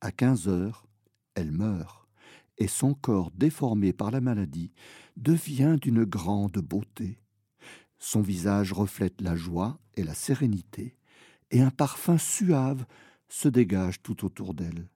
À 0.00 0.10
quinze 0.12 0.48
heures, 0.48 0.86
elle 1.34 1.52
meurt, 1.52 2.08
et 2.58 2.68
son 2.68 2.94
corps 2.94 3.30
déformé 3.32 3.92
par 3.92 4.10
la 4.10 4.20
maladie 4.20 4.72
devient 5.16 5.76
d'une 5.80 6.04
grande 6.04 6.58
beauté. 6.58 7.20
Son 7.98 8.22
visage 8.22 8.72
reflète 8.72 9.20
la 9.20 9.36
joie 9.36 9.78
et 9.94 10.02
la 10.02 10.14
sérénité, 10.14 10.96
et 11.50 11.60
un 11.60 11.70
parfum 11.70 12.18
suave 12.18 12.84
se 13.28 13.48
dégage 13.48 14.02
tout 14.02 14.24
autour 14.24 14.54
d'elle. 14.54 14.88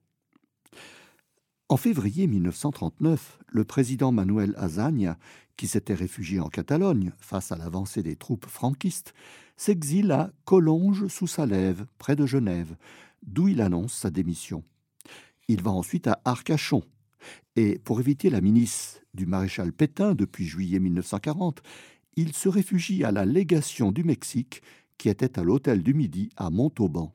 En 1.69 1.77
février 1.77 2.27
1939, 2.27 3.39
le 3.49 3.65
président 3.65 4.13
Manuel 4.13 4.55
Azaña, 4.57 5.19
qui 5.57 5.67
s'était 5.67 5.95
réfugié 5.95 6.41
en 6.41 6.49
Catalogne 6.49 7.13
face 7.19 7.53
à 7.53 7.57
l'avancée 7.57 8.03
des 8.03 8.17
troupes 8.17 8.47
franquistes, 8.47 9.15
s'exile 9.57 10.13
à 10.13 10.31
Collonges 10.45 11.07
sous 11.07 11.27
Salève, 11.27 11.87
près 11.99 12.17
de 12.17 12.27
Genève, 12.27 12.77
d'où 13.23 13.49
il 13.49 13.61
annonce 13.61 13.95
sa 13.95 14.11
démission. 14.11 14.63
Il 15.49 15.63
va 15.63 15.71
ensuite 15.71 16.07
à 16.07 16.21
Arcachon, 16.25 16.83
et 17.57 17.79
pour 17.79 18.01
éviter 18.01 18.31
la 18.31 18.41
milice 18.41 19.01
du 19.15 19.27
maréchal 19.27 19.73
Pétain 19.73 20.15
depuis 20.15 20.45
juillet 20.45 20.81
1940, 20.81 21.63
il 22.17 22.35
se 22.35 22.49
réfugie 22.49 23.05
à 23.05 23.13
la 23.13 23.25
légation 23.25 23.93
du 23.93 24.05
Mexique 24.05 24.63
qui 24.99 25.09
était 25.09 25.39
à 25.39 25.43
l'hôtel 25.43 25.83
du 25.83 25.95
Midi 25.95 26.31
à 26.37 26.51
Montauban. 26.51 27.15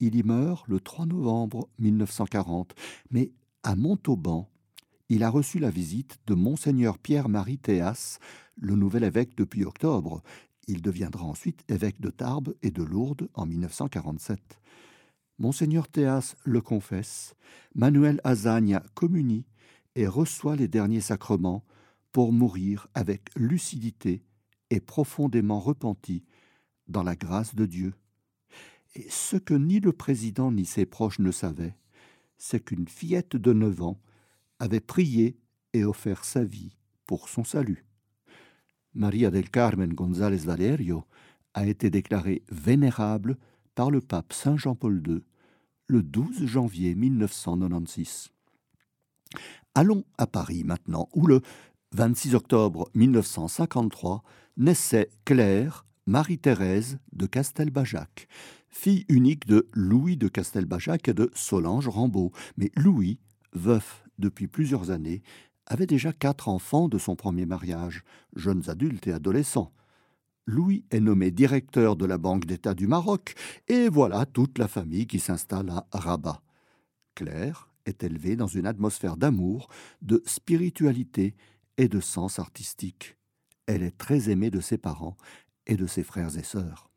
Il 0.00 0.16
y 0.16 0.22
meurt 0.22 0.66
le 0.68 0.80
3 0.80 1.06
novembre 1.06 1.68
1940, 1.78 2.74
mais 3.10 3.30
à 3.62 3.76
Montauban, 3.76 4.48
il 5.08 5.22
a 5.22 5.30
reçu 5.30 5.58
la 5.58 5.70
visite 5.70 6.18
de 6.26 6.34
monseigneur 6.34 6.98
Pierre-Marie 6.98 7.58
Théas, 7.58 8.18
le 8.56 8.74
nouvel 8.74 9.04
évêque 9.04 9.36
depuis 9.36 9.64
octobre. 9.64 10.22
Il 10.66 10.80
deviendra 10.80 11.24
ensuite 11.24 11.64
évêque 11.68 12.00
de 12.00 12.10
Tarbes 12.10 12.54
et 12.62 12.70
de 12.70 12.82
Lourdes 12.82 13.28
en 13.34 13.46
1947. 13.46 14.40
Monseigneur 15.38 15.88
Théas 15.88 16.34
le 16.44 16.60
confesse, 16.60 17.34
Manuel 17.74 18.20
Azaña 18.24 18.82
communie 18.94 19.44
et 19.96 20.06
reçoit 20.06 20.56
les 20.56 20.68
derniers 20.68 21.00
sacrements 21.00 21.64
pour 22.12 22.32
mourir 22.32 22.88
avec 22.94 23.28
lucidité 23.36 24.22
et 24.70 24.80
profondément 24.80 25.60
repenti 25.60 26.24
dans 26.88 27.02
la 27.02 27.16
grâce 27.16 27.54
de 27.54 27.66
Dieu. 27.66 27.94
Et 28.94 29.06
ce 29.08 29.36
que 29.36 29.54
ni 29.54 29.80
le 29.80 29.92
président 29.92 30.52
ni 30.52 30.64
ses 30.64 30.86
proches 30.86 31.18
ne 31.18 31.30
savaient, 31.30 31.76
c'est 32.36 32.64
qu'une 32.64 32.88
fillette 32.88 33.36
de 33.36 33.52
neuf 33.52 33.82
ans 33.82 34.00
avait 34.58 34.80
prié 34.80 35.38
et 35.72 35.84
offert 35.84 36.24
sa 36.24 36.44
vie 36.44 36.76
pour 37.06 37.28
son 37.28 37.44
salut. 37.44 37.84
Maria 38.94 39.30
del 39.30 39.48
Carmen 39.48 39.94
González 39.94 40.44
Valerio 40.44 41.04
a 41.54 41.66
été 41.66 41.90
déclarée 41.90 42.42
vénérable 42.50 43.38
par 43.74 43.90
le 43.90 44.00
pape 44.00 44.32
Saint 44.32 44.56
Jean-Paul 44.56 45.02
II 45.06 45.22
le 45.86 46.02
12 46.02 46.46
janvier 46.46 46.94
1996. 46.94 48.30
Allons 49.74 50.04
à 50.18 50.26
Paris 50.26 50.64
maintenant, 50.64 51.08
où 51.14 51.26
le 51.26 51.40
26 51.92 52.34
octobre 52.34 52.90
1953 52.94 54.22
naissait 54.56 55.10
Claire 55.24 55.86
Marie-Thérèse 56.06 56.98
de 57.12 57.26
Castelbajac, 57.26 58.26
fille 58.68 59.04
unique 59.08 59.46
de 59.46 59.68
Louis 59.72 60.16
de 60.16 60.26
Castelbajac 60.26 61.06
et 61.08 61.14
de 61.14 61.30
Solange 61.34 61.88
Rambaud. 61.88 62.32
Mais 62.56 62.72
Louis, 62.74 63.20
veuf 63.52 64.04
depuis 64.18 64.48
plusieurs 64.48 64.90
années, 64.90 65.22
avait 65.66 65.86
déjà 65.86 66.12
quatre 66.12 66.48
enfants 66.48 66.88
de 66.88 66.98
son 66.98 67.14
premier 67.14 67.46
mariage, 67.46 68.02
jeunes 68.34 68.68
adultes 68.68 69.06
et 69.06 69.12
adolescents. 69.12 69.72
Louis 70.44 70.84
est 70.90 70.98
nommé 70.98 71.30
directeur 71.30 71.94
de 71.94 72.04
la 72.04 72.18
Banque 72.18 72.46
d'État 72.46 72.74
du 72.74 72.88
Maroc, 72.88 73.34
et 73.68 73.88
voilà 73.88 74.26
toute 74.26 74.58
la 74.58 74.66
famille 74.66 75.06
qui 75.06 75.20
s'installe 75.20 75.70
à 75.70 75.86
Rabat. 75.92 76.42
Claire 77.14 77.68
est 77.86 78.02
élevée 78.02 78.34
dans 78.34 78.48
une 78.48 78.66
atmosphère 78.66 79.16
d'amour, 79.16 79.68
de 80.02 80.20
spiritualité 80.26 81.36
et 81.78 81.86
de 81.86 82.00
sens 82.00 82.40
artistique. 82.40 83.16
Elle 83.66 83.84
est 83.84 83.96
très 83.96 84.28
aimée 84.28 84.50
de 84.50 84.60
ses 84.60 84.78
parents 84.78 85.16
et 85.66 85.76
de 85.76 85.86
ses 85.86 86.02
frères 86.02 86.36
et 86.36 86.42
sœurs. 86.42 86.90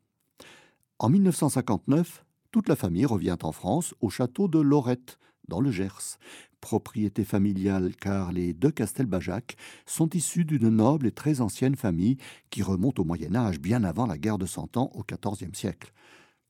En 0.98 1.08
1959, 1.08 2.24
toute 2.50 2.68
la 2.68 2.76
famille 2.76 3.06
revient 3.06 3.36
en 3.42 3.52
France 3.52 3.94
au 4.00 4.08
château 4.08 4.48
de 4.48 4.58
Lorette, 4.58 5.18
dans 5.48 5.60
le 5.60 5.70
Gers, 5.70 6.18
propriété 6.60 7.24
familiale 7.24 7.94
car 7.94 8.32
les 8.32 8.52
deux 8.52 8.70
Castelbajac 8.70 9.56
sont 9.84 10.08
issus 10.10 10.44
d'une 10.44 10.68
noble 10.68 11.06
et 11.06 11.12
très 11.12 11.40
ancienne 11.40 11.76
famille 11.76 12.16
qui 12.50 12.62
remonte 12.62 12.98
au 12.98 13.04
Moyen 13.04 13.36
Âge, 13.36 13.60
bien 13.60 13.84
avant 13.84 14.06
la 14.06 14.18
guerre 14.18 14.38
de 14.38 14.46
Cent 14.46 14.76
Ans 14.76 14.90
au 14.94 15.04
XIVe 15.04 15.54
siècle. 15.54 15.92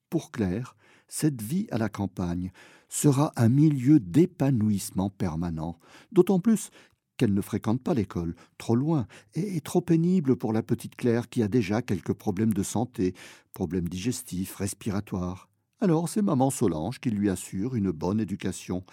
Pour 0.08 0.30
Claire, 0.30 0.76
cette 1.08 1.42
vie 1.42 1.66
à 1.70 1.78
la 1.78 1.88
campagne 1.88 2.50
sera 2.88 3.32
un 3.36 3.48
milieu 3.48 4.00
d'épanouissement 4.00 5.10
permanent, 5.10 5.78
d'autant 6.12 6.40
plus 6.40 6.70
qu'elle 7.16 7.34
ne 7.34 7.40
fréquente 7.40 7.82
pas 7.82 7.94
l'école, 7.94 8.34
trop 8.58 8.76
loin, 8.76 9.06
et 9.34 9.60
trop 9.60 9.80
pénible 9.80 10.36
pour 10.36 10.52
la 10.52 10.62
petite 10.62 10.96
Claire 10.96 11.28
qui 11.28 11.42
a 11.42 11.48
déjà 11.48 11.82
quelques 11.82 12.12
problèmes 12.12 12.52
de 12.52 12.62
santé, 12.62 13.14
problèmes 13.52 13.88
digestifs, 13.88 14.56
respiratoires. 14.56 15.48
Alors 15.80 16.08
c'est 16.08 16.22
maman 16.22 16.50
Solange 16.50 17.00
qui 17.00 17.10
lui 17.10 17.28
assure 17.30 17.74
une 17.74 17.90
bonne 17.90 18.20
éducation, 18.20 18.84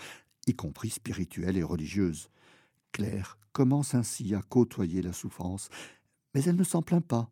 y 0.48 0.53
compris 0.53 0.89
spirituelle 0.89 1.58
et 1.58 1.63
religieuse. 1.63 2.30
Claire 2.92 3.38
commence 3.53 3.96
ainsi 3.96 4.36
à 4.36 4.42
côtoyer 4.42 5.01
la 5.01 5.13
souffrance, 5.13 5.70
mais 6.34 6.44
elle 6.44 6.56
ne 6.56 6.63
s'en 6.63 6.82
plaint 6.82 7.06
pas, 7.06 7.30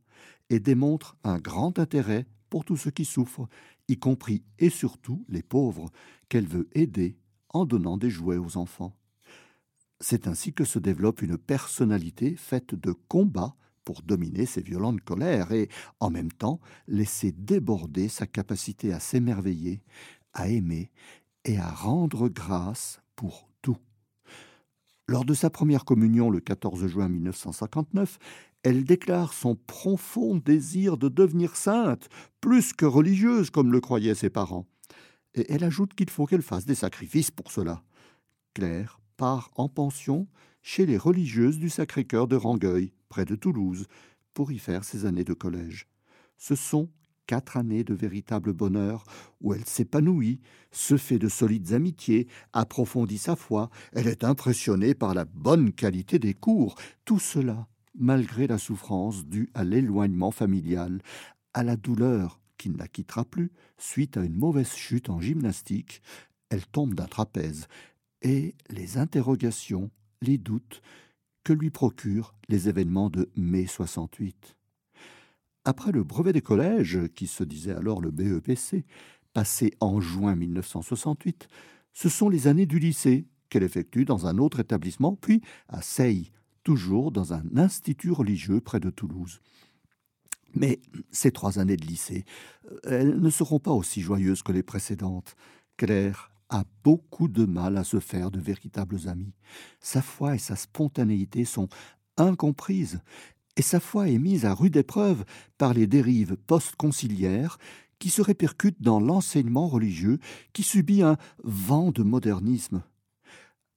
et 0.50 0.60
démontre 0.60 1.18
un 1.24 1.38
grand 1.38 1.80
intérêt 1.80 2.26
pour 2.50 2.66
tous 2.66 2.78
ceux 2.78 2.92
qui 2.92 3.06
souffrent, 3.06 3.48
y 3.88 3.98
compris 3.98 4.44
et 4.60 4.70
surtout 4.70 5.26
les 5.30 5.44
pauvres, 5.44 5.90
qu'elle 6.30 6.48
veut 6.48 6.70
aider 6.74 7.18
en 7.50 7.66
donnant 7.66 7.98
des 7.98 8.10
jouets 8.10 8.38
aux 8.38 8.58
enfants. 8.58 8.96
C'est 10.04 10.28
ainsi 10.28 10.52
que 10.52 10.66
se 10.66 10.80
développe 10.80 11.22
une 11.22 11.38
personnalité 11.38 12.36
faite 12.36 12.74
de 12.74 12.92
combats 12.92 13.56
pour 13.84 14.02
dominer 14.02 14.48
ses 14.48 14.62
violentes 14.62 15.02
colères 15.02 15.52
et, 15.52 15.70
en 16.00 16.10
même 16.10 16.32
temps, 16.32 16.60
laisser 16.88 17.32
déborder 17.32 18.08
sa 18.08 18.26
capacité 18.26 18.94
à 18.94 19.00
s'émerveiller, 19.00 19.84
à 20.34 20.50
aimer 20.50 20.92
et 21.46 21.58
à 21.60 21.70
rendre 21.70 22.30
grâce 22.30 23.00
pour 23.16 23.48
tout. 23.62 23.78
Lors 25.08 25.24
de 25.24 25.36
sa 25.36 25.52
première 25.52 25.86
communion 25.86 26.32
le 26.32 26.40
14 26.40 26.88
juin 26.88 27.08
1959, 27.08 28.18
elle 28.64 28.84
déclare 28.84 29.34
son 29.34 29.56
profond 29.56 30.36
désir 30.36 30.98
de 30.98 31.10
devenir 31.10 31.56
sainte, 31.56 32.10
plus 32.40 32.74
que 32.74 32.86
religieuse 32.86 33.52
comme 33.52 33.72
le 33.72 33.82
croyaient 33.82 34.16
ses 34.16 34.30
parents. 34.32 34.66
Et 35.36 35.52
elle 35.52 35.64
ajoute 35.64 35.94
qu'il 35.94 36.10
faut 36.10 36.26
qu'elle 36.26 36.42
fasse 36.42 36.66
des 36.66 36.76
sacrifices 36.76 37.32
pour 37.32 37.52
cela. 37.52 37.84
Claire 38.54 39.01
part 39.22 39.52
en 39.56 39.70
pension 39.70 40.28
chez 40.64 40.88
les 40.88 40.98
religieuses 40.98 41.60
du 41.60 41.70
Sacré-Cœur 41.70 42.28
de 42.28 42.36
Rangueil, 42.36 42.92
près 43.08 43.24
de 43.24 43.36
Toulouse, 43.36 43.86
pour 44.34 44.52
y 44.52 44.58
faire 44.58 44.84
ses 44.84 45.06
années 45.06 45.24
de 45.24 45.36
collège. 45.36 45.88
Ce 46.40 46.56
sont 46.56 46.90
quatre 47.28 47.56
années 47.56 47.84
de 47.84 47.94
véritable 47.94 48.52
bonheur 48.52 49.04
où 49.40 49.54
elle 49.54 49.66
s'épanouit, 49.66 50.42
se 50.72 50.98
fait 50.98 51.20
de 51.20 51.30
solides 51.30 51.74
amitiés, 51.74 52.28
approfondit 52.52 53.20
sa 53.20 53.36
foi, 53.36 53.70
elle 53.94 54.08
est 54.08 54.24
impressionnée 54.24 54.96
par 54.96 55.14
la 55.14 55.26
bonne 55.26 55.72
qualité 55.72 56.18
des 56.18 56.34
cours, 56.34 56.74
tout 57.06 57.20
cela 57.20 57.68
malgré 57.94 58.48
la 58.48 58.58
souffrance 58.58 59.28
due 59.28 59.52
à 59.54 59.64
l'éloignement 59.64 60.32
familial, 60.32 61.00
à 61.54 61.62
la 61.62 61.76
douleur 61.76 62.42
qui 62.58 62.72
ne 62.72 62.78
la 62.80 62.88
quittera 62.88 63.24
plus 63.24 63.52
suite 63.78 64.18
à 64.18 64.24
une 64.24 64.36
mauvaise 64.36 64.74
chute 64.74 65.12
en 65.12 65.22
gymnastique, 65.22 66.02
elle 66.52 66.66
tombe 66.66 66.96
d'un 66.96 67.06
trapèze, 67.06 67.68
et 68.22 68.56
les 68.70 68.98
interrogations, 68.98 69.90
les 70.22 70.38
doutes 70.38 70.82
que 71.44 71.54
lui 71.54 71.70
procurent 71.70 72.36
les 72.50 72.70
événements 72.70 73.10
de 73.10 73.30
mai 73.36 73.66
68. 73.66 74.56
Après 75.66 75.92
le 75.92 76.04
brevet 76.04 76.34
des 76.34 76.42
collèges, 76.42 77.00
qui 77.16 77.28
se 77.28 77.44
disait 77.44 77.74
alors 77.74 78.02
le 78.02 78.12
BEPC, 78.12 78.86
passé 79.34 79.74
en 79.80 80.00
juin 80.00 80.36
1968, 80.36 81.48
ce 81.94 82.10
sont 82.10 82.30
les 82.30 82.48
années 82.48 82.66
du 82.66 82.80
lycée 82.80 83.28
qu'elle 83.50 83.64
effectue 83.64 84.06
dans 84.06 84.28
un 84.28 84.38
autre 84.38 84.60
établissement, 84.60 85.16
puis 85.16 85.42
à 85.68 85.82
Seille, 85.82 86.32
toujours 86.64 87.12
dans 87.12 87.34
un 87.34 87.44
institut 87.58 88.12
religieux 88.12 88.62
près 88.62 88.80
de 88.80 88.90
Toulouse. 88.90 89.42
Mais 90.56 90.80
ces 91.12 91.32
trois 91.32 91.60
années 91.60 91.78
de 91.78 91.86
lycée, 91.86 92.26
euh, 92.66 92.80
elles 92.84 93.20
ne 93.20 93.30
seront 93.30 93.60
pas 93.60 93.72
aussi 93.72 94.02
joyeuses 94.02 94.44
que 94.44 94.52
les 94.52 94.64
précédentes. 94.64 95.36
Claire 95.78 96.31
a 96.52 96.66
beaucoup 96.84 97.28
de 97.28 97.46
mal 97.46 97.78
à 97.78 97.84
se 97.84 98.00
faire 98.00 98.30
de 98.30 98.40
véritables 98.40 99.08
amis. 99.08 99.34
Sa 99.80 100.02
foi 100.02 100.36
et 100.36 100.40
sa 100.40 100.56
spontanéité 100.56 101.46
sont 101.46 101.70
incomprises, 102.18 103.00
et 103.56 103.62
sa 103.62 103.80
foi 103.80 104.10
est 104.10 104.20
mise 104.20 104.46
à 104.46 104.54
rude 104.54 104.76
épreuve 104.76 105.26
par 105.58 105.74
les 105.74 105.88
dérives 105.88 106.38
post-conciliaires 106.48 107.58
qui 108.00 108.10
se 108.10 108.22
répercutent 108.22 108.82
dans 108.82 109.00
l'enseignement 109.00 109.68
religieux 109.68 110.20
qui 110.54 110.64
subit 110.64 111.02
un 111.02 111.18
vent 111.44 111.92
de 111.92 112.04
modernisme. 112.04 112.84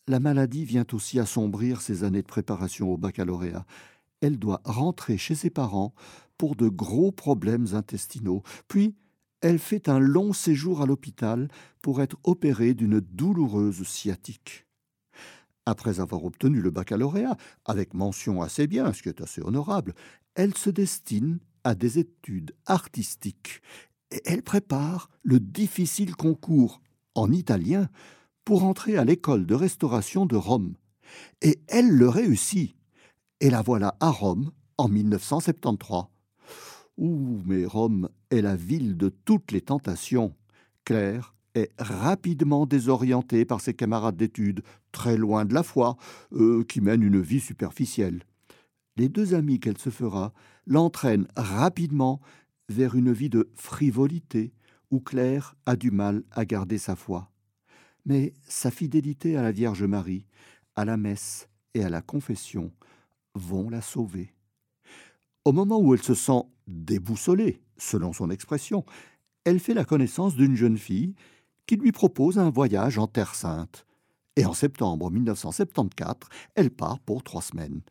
La 0.06 0.20
maladie 0.20 0.64
vient 0.64 0.86
aussi 0.92 1.18
assombrir 1.18 1.80
ses 1.80 2.04
années 2.04 2.22
de 2.22 2.26
préparation 2.26 2.90
au 2.90 2.96
baccalauréat. 2.96 3.64
Elle 4.20 4.38
doit 4.38 4.60
rentrer 4.64 5.16
chez 5.16 5.34
ses 5.34 5.50
parents 5.50 5.94
pour 6.38 6.56
de 6.56 6.68
gros 6.68 7.12
problèmes 7.12 7.68
intestinaux, 7.74 8.42
puis 8.68 8.96
elle 9.44 9.58
fait 9.58 9.90
un 9.90 9.98
long 9.98 10.32
séjour 10.32 10.80
à 10.80 10.86
l'hôpital 10.86 11.48
pour 11.82 12.00
être 12.00 12.16
opérée 12.24 12.72
d'une 12.72 13.00
douloureuse 13.00 13.86
sciatique. 13.86 14.66
Après 15.66 16.00
avoir 16.00 16.24
obtenu 16.24 16.62
le 16.62 16.70
baccalauréat, 16.70 17.36
avec 17.66 17.92
mention 17.92 18.40
assez 18.40 18.66
bien, 18.66 18.94
ce 18.94 19.02
qui 19.02 19.10
est 19.10 19.20
assez 19.20 19.42
honorable, 19.42 19.94
elle 20.34 20.56
se 20.56 20.70
destine 20.70 21.40
à 21.62 21.74
des 21.74 21.98
études 21.98 22.56
artistiques 22.64 23.60
et 24.10 24.22
elle 24.24 24.42
prépare 24.42 25.10
le 25.22 25.40
difficile 25.40 26.16
concours 26.16 26.80
en 27.14 27.30
italien 27.30 27.90
pour 28.46 28.64
entrer 28.64 28.96
à 28.96 29.04
l'école 29.04 29.44
de 29.44 29.54
restauration 29.54 30.24
de 30.24 30.36
Rome. 30.36 30.74
Et 31.42 31.60
elle 31.68 31.90
le 31.90 32.08
réussit. 32.08 32.76
Et 33.40 33.50
la 33.50 33.60
voilà 33.60 33.94
à 34.00 34.08
Rome 34.08 34.52
en 34.78 34.88
1973. 34.88 36.13
Ouh, 36.96 37.42
mais 37.44 37.64
Rome 37.64 38.08
est 38.30 38.42
la 38.42 38.56
ville 38.56 38.96
de 38.96 39.08
toutes 39.08 39.52
les 39.52 39.60
tentations. 39.60 40.34
Claire 40.84 41.34
est 41.54 41.72
rapidement 41.78 42.66
désorientée 42.66 43.44
par 43.44 43.60
ses 43.60 43.74
camarades 43.74 44.16
d'études, 44.16 44.62
très 44.92 45.16
loin 45.16 45.44
de 45.44 45.54
la 45.54 45.62
foi, 45.62 45.96
qui 46.68 46.80
mènent 46.80 47.02
une 47.02 47.20
vie 47.20 47.40
superficielle. 47.40 48.24
Les 48.96 49.08
deux 49.08 49.34
amis 49.34 49.58
qu'elle 49.58 49.78
se 49.78 49.90
fera 49.90 50.32
l'entraînent 50.66 51.26
rapidement 51.36 52.20
vers 52.68 52.94
une 52.94 53.12
vie 53.12 53.30
de 53.30 53.50
frivolité, 53.54 54.52
où 54.90 55.00
Claire 55.00 55.56
a 55.66 55.76
du 55.76 55.90
mal 55.90 56.22
à 56.30 56.44
garder 56.44 56.78
sa 56.78 56.94
foi. 56.94 57.30
Mais 58.04 58.34
sa 58.46 58.70
fidélité 58.70 59.36
à 59.36 59.42
la 59.42 59.50
Vierge 59.50 59.82
Marie, 59.82 60.26
à 60.76 60.84
la 60.84 60.96
messe 60.96 61.48
et 61.74 61.82
à 61.82 61.88
la 61.88 62.02
confession 62.02 62.72
vont 63.34 63.68
la 63.68 63.80
sauver. 63.80 64.32
Au 65.44 65.52
moment 65.52 65.78
où 65.78 65.92
elle 65.92 66.02
se 66.02 66.14
sent 66.14 66.42
déboussolée, 66.66 67.60
selon 67.76 68.14
son 68.14 68.30
expression, 68.30 68.86
elle 69.44 69.60
fait 69.60 69.74
la 69.74 69.84
connaissance 69.84 70.36
d'une 70.36 70.56
jeune 70.56 70.78
fille 70.78 71.14
qui 71.66 71.76
lui 71.76 71.92
propose 71.92 72.38
un 72.38 72.48
voyage 72.48 72.96
en 72.96 73.06
Terre 73.06 73.34
Sainte. 73.34 73.84
Et 74.36 74.46
en 74.46 74.54
septembre 74.54 75.10
1974, 75.10 76.30
elle 76.54 76.70
part 76.70 76.98
pour 76.98 77.22
trois 77.22 77.42
semaines. 77.42 77.82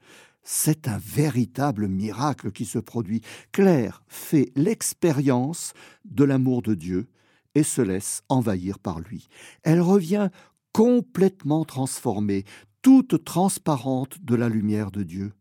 C'est 0.41 0.87
un 0.87 0.97
véritable 0.97 1.87
miracle 1.87 2.51
qui 2.51 2.65
se 2.65 2.79
produit. 2.79 3.21
Claire 3.51 4.03
fait 4.07 4.51
l'expérience 4.55 5.73
de 6.05 6.23
l'amour 6.23 6.63
de 6.63 6.73
Dieu 6.73 7.07
et 7.53 7.63
se 7.63 7.83
laisse 7.83 8.23
envahir 8.29 8.79
par 8.79 8.99
lui. 8.99 9.27
Elle 9.61 9.79
revient 9.79 10.29
complètement 10.71 11.65
transformée, 11.65 12.45
toute 12.81 13.23
transparente 13.23 14.17
de 14.23 14.33
la 14.33 14.49
lumière 14.49 14.89
de 14.89 15.03
Dieu 15.03 15.33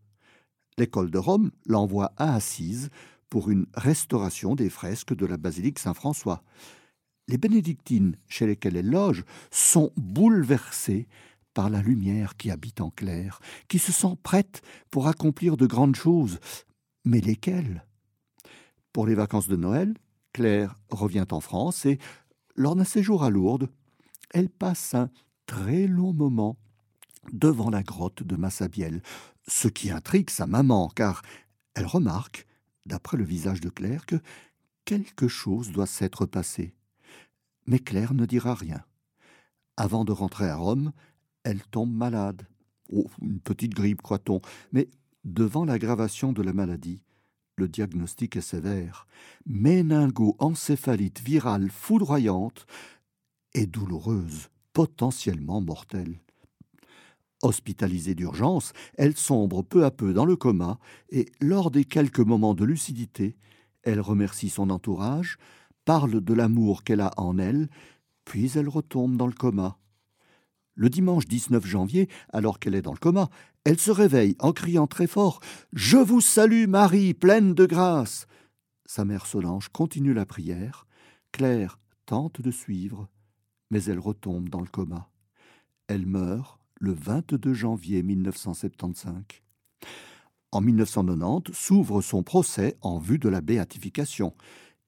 l'école 0.79 1.11
de 1.11 1.19
Rome 1.19 1.51
l'envoie 1.67 2.13
à 2.17 2.35
Assise 2.35 2.91
pour 3.29 3.51
une 3.51 3.67
restauration 3.75 4.55
des 4.55 4.71
fresques 4.71 5.15
de 5.15 5.27
la 5.27 5.37
basilique 5.37 5.79
Saint-François. 5.79 6.43
Les 7.29 7.39
bénédictines 7.39 8.17
chez 8.29 8.47
lesquelles 8.47 8.77
elle 8.77 8.91
loge 8.91 9.25
sont 9.51 9.93
bouleversées 9.97 11.09
par 11.55 11.71
la 11.71 11.83
lumière 11.83 12.37
qui 12.37 12.51
habite 12.51 12.81
en 12.81 12.91
Claire, 12.91 13.41
qui 13.69 13.79
se 13.79 13.93
sent 13.93 14.17
prête 14.23 14.63
pour 14.91 15.07
accomplir 15.07 15.57
de 15.57 15.67
grandes 15.67 15.97
choses. 15.97 16.41
Mais 17.05 17.21
lesquelles? 17.21 17.87
Pour 18.93 19.07
les 19.07 19.15
vacances 19.15 19.49
de 19.49 19.57
Noël, 19.57 19.95
Claire 20.33 20.77
revient 20.91 21.27
en 21.31 21.41
France 21.41 21.87
et, 21.87 21.99
lors 22.55 22.77
d'un 22.77 22.85
séjour 22.85 23.25
à 23.25 23.31
Lourdes, 23.31 23.69
elle 24.31 24.49
passe 24.49 24.95
un 24.95 25.11
très 25.47 25.87
long 25.87 26.13
moment 26.13 26.57
devant 27.33 27.71
la 27.71 27.83
grotte 27.83 28.23
de 28.23 28.37
Massabielle, 28.37 29.03
ce 29.47 29.69
qui 29.69 29.91
intrigue 29.91 30.31
sa 30.31 30.47
maman, 30.47 30.89
car 30.89 31.23
elle 31.75 31.87
remarque, 31.87 32.47
d'après 32.87 33.17
le 33.17 33.25
visage 33.25 33.61
de 33.61 33.71
Claire, 33.71 34.07
que 34.07 34.17
quelque 34.85 35.29
chose 35.29 35.73
doit 35.73 35.87
s'être 35.87 36.27
passé. 36.27 36.75
Mais 37.67 37.79
Claire 37.79 38.15
ne 38.15 38.27
dira 38.27 38.55
rien. 38.55 38.85
Avant 39.77 40.05
de 40.05 40.13
rentrer 40.13 40.49
à 40.49 40.57
Rome, 40.57 40.93
elle 41.45 41.63
tombe 41.63 41.93
malade. 41.93 42.47
Oh, 42.93 43.09
une 43.21 43.41
petite 43.41 43.75
grippe, 43.75 44.03
croit-on, 44.03 44.41
mais 44.73 44.89
devant 45.25 45.65
l'aggravation 45.65 46.33
de 46.33 46.43
la 46.43 46.53
maladie, 46.53 47.03
le 47.57 47.69
diagnostic 47.69 48.37
est 48.37 48.41
sévère. 48.41 49.07
Méningo-encéphalite 49.47 51.21
virale 51.21 51.71
foudroyante 51.71 52.67
et 53.55 53.67
douloureuse, 53.67 54.49
potentiellement 54.73 55.61
mortelle. 55.61 56.22
Hospitalisée 57.43 58.15
d'urgence, 58.15 58.73
elle 58.97 59.17
sombre 59.17 59.63
peu 59.63 59.85
à 59.85 59.91
peu 59.91 60.13
dans 60.13 60.25
le 60.25 60.37
coma 60.37 60.79
et, 61.11 61.27
lors 61.41 61.73
des 61.73 61.85
quelques 61.85 62.21
moments 62.21 62.55
de 62.55 62.65
lucidité, 62.65 63.37
elle 63.83 64.01
remercie 64.01 64.49
son 64.49 64.71
entourage, 64.71 65.39
parle 65.85 66.21
de 66.21 66.35
l'amour 66.35 66.85
qu'elle 66.85 67.01
a 67.01 67.11
en 67.17 67.39
elle, 67.39 67.69
puis 68.25 68.53
elle 68.55 68.69
retombe 68.69 69.17
dans 69.17 69.27
le 69.27 69.33
coma. 69.33 69.77
Le 70.75 70.89
dimanche 70.89 71.27
19 71.27 71.67
janvier, 71.67 72.09
alors 72.33 72.61
qu'elle 72.61 72.77
est 72.77 72.83
dans 72.83 72.93
le 72.93 72.99
coma, 72.99 73.29
elle 73.65 73.79
se 73.79 73.91
réveille 73.91 74.37
en 74.39 74.53
criant 74.53 74.87
très 74.87 75.09
fort 75.09 75.41
Je 75.73 75.99
vous 75.99 76.21
salue, 76.21 76.67
Marie, 76.67 77.13
pleine 77.13 77.55
de 77.55 77.67
grâce. 77.67 78.27
Sa 78.87 79.05
mère 79.05 79.27
Solange 79.27 79.69
continue 79.69 80.15
la 80.15 80.27
prière. 80.27 80.87
Claire 81.33 81.79
tente 82.07 82.41
de 82.41 82.51
suivre, 82.51 83.09
mais 83.71 83.83
elle 83.85 83.99
retombe 83.99 84.49
dans 84.49 84.61
le 84.61 84.67
coma. 84.67 85.11
Elle 85.89 86.07
meurt 86.07 86.62
le 86.83 86.93
22 86.93 87.55
janvier 87.55 88.03
1975. 88.03 89.15
En 90.51 90.61
1990 90.61 91.53
s'ouvre 91.55 92.03
son 92.03 92.25
procès 92.25 92.77
en 92.81 92.99
vue 92.99 93.21
de 93.21 93.29
la 93.29 93.41
béatification. 93.41 94.35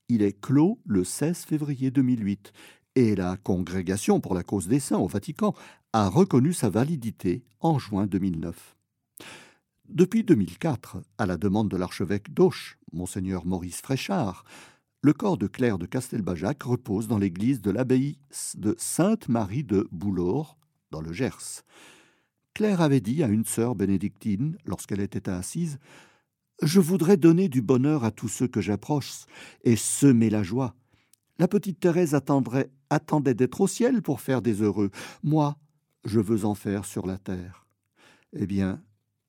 Il 0.09 0.21
est 0.23 0.39
clos 0.39 0.81
le 0.85 1.05
16 1.05 1.45
février 1.45 1.93
2008 1.93 2.53
et 2.97 3.15
la 3.15 3.37
Congrégation 3.37 4.21
pour 4.21 4.35
la 4.35 4.43
cause 4.43 4.67
des 4.67 4.81
saints 4.81 4.99
au 4.99 5.07
Vatican 5.07 5.55
a 5.93 6.09
reconnu 6.09 6.53
sa 6.53 6.69
validité 6.69 7.45
en 7.61 7.79
juin 7.79 8.07
2009. 8.07 8.77
Depuis 9.89 10.25
2004, 10.25 10.97
à 11.19 11.27
la 11.27 11.37
demande 11.37 11.69
de 11.69 11.77
l'archevêque 11.77 12.35
d'Auch, 12.35 12.77
monseigneur 12.93 13.47
Maurice 13.47 13.81
Fréchard, 13.81 14.45
le 15.01 15.13
corps 15.13 15.39
de 15.39 15.47
Claire 15.47 15.79
de 15.79 15.87
Castelbajac 15.87 16.65
repose 16.65 17.07
dans 17.07 17.19
l'église 17.19 17.61
de 17.63 17.71
l'abbaye 17.71 18.19
de 18.57 18.75
Sainte-Marie 18.79 19.63
de 19.63 19.87
Boulor, 19.93 20.59
le 21.01 21.13
Gers. 21.13 21.63
Claire 22.55 22.81
avait 22.81 23.01
dit 23.01 23.23
à 23.23 23.29
une 23.29 23.45
sœur 23.45 23.75
bénédictine, 23.75 24.57
lorsqu'elle 24.65 25.01
était 25.01 25.29
assise, 25.29 25.79
Je 26.63 26.79
voudrais 26.79 27.17
donner 27.17 27.49
du 27.49 27.63
bonheur 27.63 28.05
à 28.05 28.13
tous 28.13 28.29
ceux 28.29 28.47
que 28.47 28.61
j'approche 28.61 29.27
et 29.65 29.75
semer 29.75 30.31
la 30.31 30.45
joie. 30.45 30.75
La 31.39 31.49
petite 31.49 31.81
Thérèse 31.81 32.15
attendrait, 32.15 32.71
attendait 32.91 33.35
d'être 33.35 33.61
au 33.61 33.67
ciel 33.67 34.03
pour 34.03 34.21
faire 34.21 34.41
des 34.41 34.63
heureux. 34.63 34.91
Moi, 35.25 35.57
je 36.05 36.21
veux 36.21 36.45
en 36.45 36.55
faire 36.55 36.85
sur 36.85 37.07
la 37.07 37.19
terre. 37.19 37.67
Eh 38.33 38.47
bien, 38.47 38.81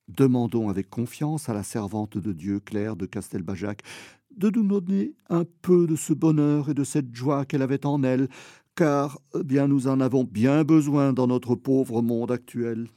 demandons 0.08 0.68
avec 0.68 0.88
confiance 0.88 1.48
à 1.48 1.54
la 1.54 1.64
servante 1.64 2.16
de 2.16 2.32
Dieu, 2.32 2.60
Claire 2.60 2.94
de 2.94 3.06
Castelbajac, 3.06 3.82
de 4.36 4.50
nous 4.50 4.80
donner 4.80 5.14
un 5.30 5.44
peu 5.62 5.86
de 5.86 5.96
ce 5.96 6.12
bonheur 6.12 6.68
et 6.68 6.74
de 6.74 6.84
cette 6.84 7.14
joie 7.14 7.44
qu'elle 7.44 7.62
avait 7.62 7.86
en 7.86 8.02
elle, 8.02 8.28
car 8.76 9.18
eh 9.34 9.42
bien 9.42 9.66
nous 9.66 9.88
en 9.88 10.00
avons 10.00 10.22
bien 10.22 10.62
besoin 10.62 11.12
dans 11.12 11.26
notre 11.26 11.54
pauvre 11.54 12.02
monde 12.02 12.30
actuel. 12.30 12.88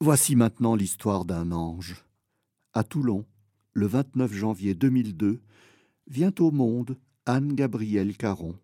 Voici 0.00 0.36
maintenant 0.36 0.76
l'histoire 0.76 1.24
d'un 1.24 1.50
ange. 1.50 2.04
À 2.72 2.84
Toulon, 2.84 3.24
le 3.72 3.86
29 3.86 4.32
janvier 4.32 4.74
2002, 4.74 5.40
vient 6.06 6.32
au 6.38 6.52
monde 6.52 6.96
Anne-Gabrielle 7.26 8.16
Caron. 8.16 8.54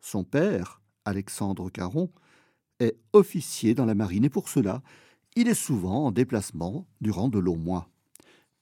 Son 0.00 0.24
père, 0.24 0.82
Alexandre 1.06 1.70
Caron, 1.70 2.10
est 2.78 2.98
officier 3.14 3.74
dans 3.74 3.86
la 3.86 3.94
marine 3.94 4.24
et 4.24 4.30
pour 4.30 4.48
cela, 4.48 4.82
Il 5.38 5.48
est 5.48 5.54
souvent 5.54 6.06
en 6.06 6.12
déplacement 6.12 6.86
durant 7.02 7.28
de 7.28 7.38
longs 7.38 7.58
mois. 7.58 7.90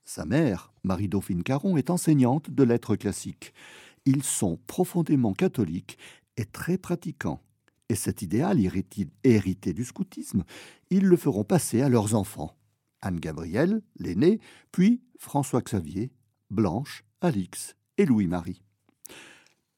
Sa 0.05 0.25
mère, 0.25 0.73
Marie-Dauphine 0.83 1.45
Caron, 1.45 1.77
est 1.77 1.89
enseignante 1.89 2.51
de 2.51 2.63
lettres 2.65 2.97
classiques. 2.97 3.55
Ils 4.07 4.23
sont 4.23 4.59
profondément 4.67 5.33
catholiques 5.33 5.99
et 6.37 6.45
très 6.45 6.79
pratiquants. 6.79 7.41
Et 7.89 7.95
cet 7.95 8.23
idéal 8.23 8.59
hérité 9.25 9.73
du 9.73 9.85
scoutisme, 9.85 10.45
ils 10.91 11.05
le 11.05 11.17
feront 11.17 11.45
passer 11.45 11.83
à 11.83 11.89
leurs 11.89 12.15
enfants. 12.15 12.57
Anne-Gabrielle, 13.03 13.83
l'aînée, 13.99 14.41
puis 14.73 15.03
François-Xavier, 15.19 16.11
Blanche, 16.51 17.05
Alix 17.21 17.77
et 17.99 18.07
Louis-Marie. 18.07 18.63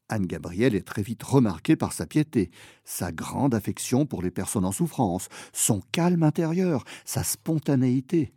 Anne-Gabrielle 0.09 0.77
est 0.77 0.87
très 0.87 1.03
vite 1.03 1.25
remarquée 1.25 1.75
par 1.75 1.93
sa 1.93 2.07
piété, 2.07 2.51
sa 2.85 3.11
grande 3.11 3.55
affection 3.55 4.07
pour 4.07 4.23
les 4.23 4.31
personnes 4.31 4.65
en 4.65 4.73
souffrance, 4.73 5.29
son 5.53 5.81
calme 5.91 6.23
intérieur, 6.23 6.85
sa 7.05 7.25
spontanéité. 7.25 8.33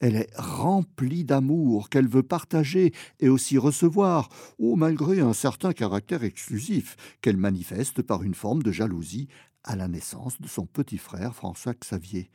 Elle 0.00 0.16
est 0.16 0.30
remplie 0.36 1.24
d'amour 1.24 1.88
qu'elle 1.88 2.08
veut 2.08 2.22
partager 2.22 2.92
et 3.20 3.28
aussi 3.28 3.56
recevoir, 3.56 4.28
ou 4.58 4.76
malgré 4.76 5.20
un 5.20 5.32
certain 5.32 5.72
caractère 5.72 6.22
exclusif 6.22 6.96
qu'elle 7.20 7.38
manifeste 7.38 8.02
par 8.02 8.22
une 8.22 8.34
forme 8.34 8.62
de 8.62 8.72
jalousie 8.72 9.28
à 9.64 9.74
la 9.74 9.88
naissance 9.88 10.40
de 10.40 10.48
son 10.48 10.66
petit 10.66 10.98
frère 10.98 11.34
François 11.34 11.74
Xavier. 11.74 12.30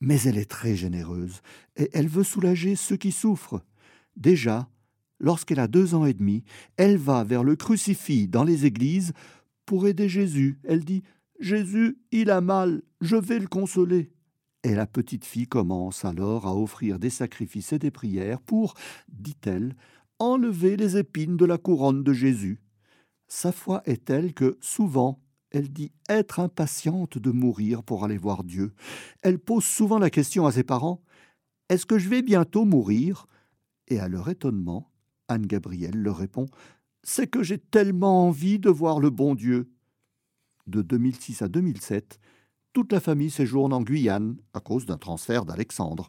Mais 0.00 0.20
elle 0.22 0.38
est 0.38 0.50
très 0.50 0.76
généreuse 0.76 1.40
et 1.76 1.88
elle 1.92 2.08
veut 2.08 2.24
soulager 2.24 2.76
ceux 2.76 2.96
qui 2.96 3.12
souffrent. 3.12 3.62
Déjà, 4.16 4.68
lorsqu'elle 5.20 5.60
a 5.60 5.68
deux 5.68 5.94
ans 5.94 6.04
et 6.04 6.14
demi, 6.14 6.44
elle 6.76 6.96
va 6.96 7.24
vers 7.24 7.44
le 7.44 7.56
crucifix 7.56 8.28
dans 8.28 8.44
les 8.44 8.66
églises 8.66 9.12
pour 9.66 9.86
aider 9.86 10.08
Jésus. 10.08 10.58
Elle 10.64 10.84
dit 10.84 11.02
Jésus, 11.40 11.98
il 12.10 12.30
a 12.30 12.40
mal, 12.40 12.82
je 13.00 13.16
vais 13.16 13.38
le 13.38 13.46
consoler. 13.46 14.10
Et 14.64 14.74
la 14.74 14.86
petite 14.86 15.24
fille 15.24 15.46
commence 15.46 16.04
alors 16.04 16.46
à 16.46 16.56
offrir 16.56 16.98
des 16.98 17.10
sacrifices 17.10 17.72
et 17.72 17.78
des 17.78 17.90
prières 17.90 18.40
pour, 18.40 18.74
dit-elle, 19.08 19.76
enlever 20.18 20.76
les 20.76 20.96
épines 20.96 21.36
de 21.36 21.44
la 21.44 21.58
couronne 21.58 22.02
de 22.02 22.12
Jésus. 22.12 22.60
Sa 23.28 23.52
foi 23.52 23.82
est 23.84 24.06
telle 24.06 24.34
que, 24.34 24.58
souvent, 24.60 25.20
elle 25.50 25.72
dit 25.72 25.92
être 26.08 26.40
impatiente 26.40 27.18
de 27.18 27.30
mourir 27.30 27.82
pour 27.82 28.04
aller 28.04 28.18
voir 28.18 28.42
Dieu. 28.42 28.72
Elle 29.22 29.38
pose 29.38 29.64
souvent 29.64 29.98
la 29.98 30.10
question 30.10 30.46
à 30.46 30.52
ses 30.52 30.64
parents 30.64 31.02
Est-ce 31.68 31.86
que 31.86 31.98
je 31.98 32.08
vais 32.08 32.22
bientôt 32.22 32.64
mourir? 32.64 33.26
Et 33.86 34.00
à 34.00 34.08
leur 34.08 34.28
étonnement, 34.28 34.90
Anne-Gabrielle 35.28 35.96
leur 35.96 36.18
répond 36.18 36.46
C'est 37.02 37.28
que 37.28 37.42
j'ai 37.42 37.58
tellement 37.58 38.26
envie 38.26 38.58
de 38.58 38.70
voir 38.70 38.98
le 38.98 39.10
bon 39.10 39.34
Dieu. 39.34 39.70
De 40.66 40.82
2006 40.82 41.42
à 41.42 41.48
2007, 41.48 42.18
toute 42.78 42.92
la 42.92 43.00
famille 43.00 43.30
séjourne 43.30 43.72
en 43.72 43.82
Guyane 43.82 44.36
à 44.54 44.60
cause 44.60 44.86
d'un 44.86 44.98
transfert 44.98 45.44
d'Alexandre. 45.44 46.08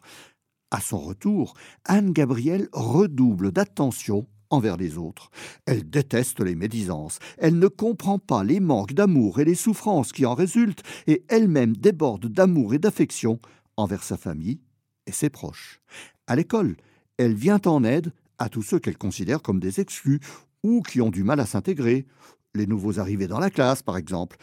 À 0.70 0.80
son 0.80 1.00
retour, 1.00 1.54
Anne-Gabrielle 1.84 2.68
redouble 2.72 3.50
d'attention 3.50 4.28
envers 4.50 4.76
les 4.76 4.96
autres. 4.96 5.32
Elle 5.66 5.90
déteste 5.90 6.38
les 6.38 6.54
médisances, 6.54 7.18
elle 7.38 7.58
ne 7.58 7.66
comprend 7.66 8.20
pas 8.20 8.44
les 8.44 8.60
manques 8.60 8.92
d'amour 8.92 9.40
et 9.40 9.44
les 9.44 9.56
souffrances 9.56 10.12
qui 10.12 10.24
en 10.26 10.36
résultent, 10.36 10.84
et 11.08 11.24
elle-même 11.26 11.76
déborde 11.76 12.26
d'amour 12.26 12.72
et 12.72 12.78
d'affection 12.78 13.40
envers 13.76 14.04
sa 14.04 14.16
famille 14.16 14.60
et 15.06 15.12
ses 15.12 15.28
proches. 15.28 15.80
À 16.28 16.36
l'école, 16.36 16.76
elle 17.16 17.34
vient 17.34 17.60
en 17.66 17.82
aide 17.82 18.12
à 18.38 18.48
tous 18.48 18.62
ceux 18.62 18.78
qu'elle 18.78 18.96
considère 18.96 19.42
comme 19.42 19.58
des 19.58 19.80
exclus 19.80 20.20
ou 20.62 20.82
qui 20.82 21.00
ont 21.00 21.10
du 21.10 21.24
mal 21.24 21.40
à 21.40 21.46
s'intégrer, 21.46 22.06
les 22.54 22.68
nouveaux 22.68 23.00
arrivés 23.00 23.26
dans 23.26 23.40
la 23.40 23.50
classe 23.50 23.82
par 23.82 23.96
exemple. 23.96 24.36